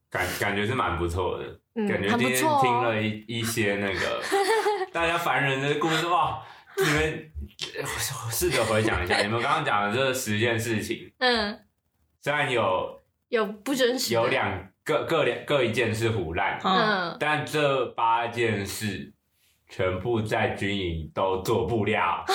[0.09, 1.59] 感感觉是蛮不错的。
[1.75, 2.61] 嗯，感觉今天很不错、哦。
[2.62, 4.23] 听了一 一些那个
[4.93, 6.43] 大家凡人的故事哇，
[6.77, 7.31] 你们
[7.79, 7.87] 呃
[8.31, 11.57] 试着回想一下，你们刚刚讲的这十件事情，嗯，
[12.23, 19.12] 虽然有有不真实，有两个各两各一件是胡乱，嗯，嗯，但这八件事
[19.71, 22.25] 全部在军营都做不了。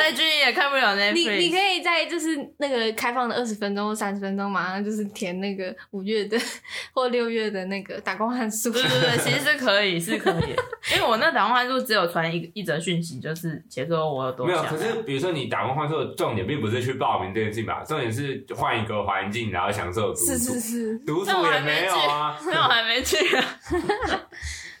[0.00, 1.12] 在军营也看不了 Netflix。
[1.12, 6.38] 你你可以在就是那个开放的二十分钟或三十分钟，马上就是填那个五月的
[6.94, 8.70] 或六月的那个打工函数。
[8.70, 10.62] 对对对， 其实是可以，是可以的。
[10.94, 20.26] 因为我那打工函数只有传一一则讯息，就是写说我有多没有，想可是比如说你打工换宿的重点并不是去报名这件事情吧，重点是换一个环境，然后享受独处。
[20.26, 23.44] 是是是，独处那我还也没有啊，那我还没去啊。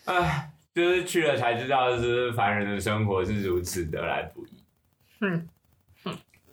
[0.06, 4.64] 唉，就是去了才知道，就是凡人的生活是如此得来不易。
[5.20, 5.48] 嗯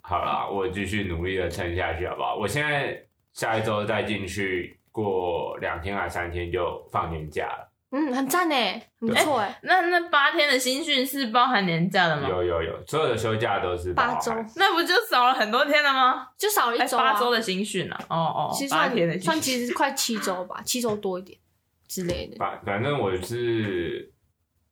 [0.02, 2.36] 好啦，我继续努力的撑下去，好不好？
[2.36, 7.74] 我现在下一周再进去，过两天还三天就放年假了。
[7.92, 8.56] 嗯，很赞呢，
[9.00, 12.28] 很不错哎，那那八天的新训是包含年假的吗？
[12.28, 16.28] 有有有，所有的休假都是八周那不就少了很多天了吗？
[16.38, 17.14] 就少了一周啊。
[17.14, 18.00] 八周的新训啊？
[18.10, 19.62] 哦哦，其实八天的算算新训。
[19.62, 21.38] 其实快七周吧，七周多一点
[21.88, 22.38] 之类的。
[22.38, 24.12] 反反正我是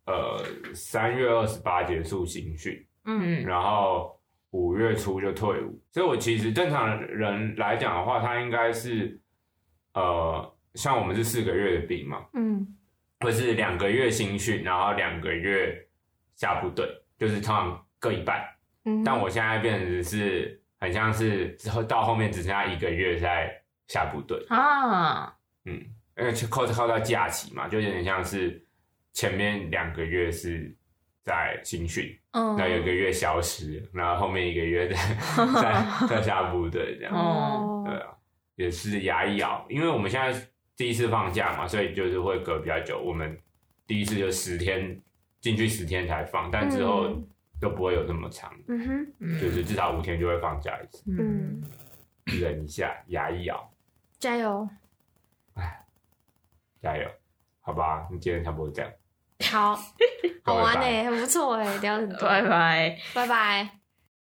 [0.05, 0.43] 呃
[0.74, 3.41] 三月二十八结束新训，嗯。
[3.41, 3.45] 嗯。
[3.45, 4.20] 然后
[4.51, 9.20] 五月初就退伍，所以我其实正常人来讲的话，他应该是
[9.93, 12.68] 呃像我们是四个月的兵嘛，嗯。
[13.22, 15.88] 或是两个月新训，然后两个月
[16.36, 16.86] 下部队，
[17.18, 18.45] 就是通常各一半。
[18.84, 23.49] 嗯，但我现在变成是很像是之后到后面只剩下一个月在
[23.88, 25.82] 下部队，啊，嗯，
[26.18, 28.63] 因为扣扣到假期嘛，就有点像是
[29.13, 30.74] 前面两个月是
[31.24, 34.95] 在新训，嗯那有一个月消失，然后后面一个月在
[35.61, 38.07] 在在下部队这样，哦对啊，
[38.55, 40.47] 也是牙一咬，因为我们现在
[40.78, 43.38] 第一次放假嘛，所以就是会隔比较久，我们
[43.88, 45.01] 第一次就十天
[45.41, 47.28] 进去十天才放，但之后嗯
[47.59, 51.61] 都不会有那么长，嗯哼嗯就是至少五天就会放假一次，嗯，
[52.26, 53.72] 忍一下，牙一咬，
[54.20, 54.68] 加油，
[56.86, 57.10] 加油，
[57.62, 58.92] 好吧，那今天差不多这样。
[59.52, 59.76] 好，
[60.46, 62.98] 好玩各位拜哎，很不错哎，聊了很多，拜拜。
[63.16, 63.85] 拜拜。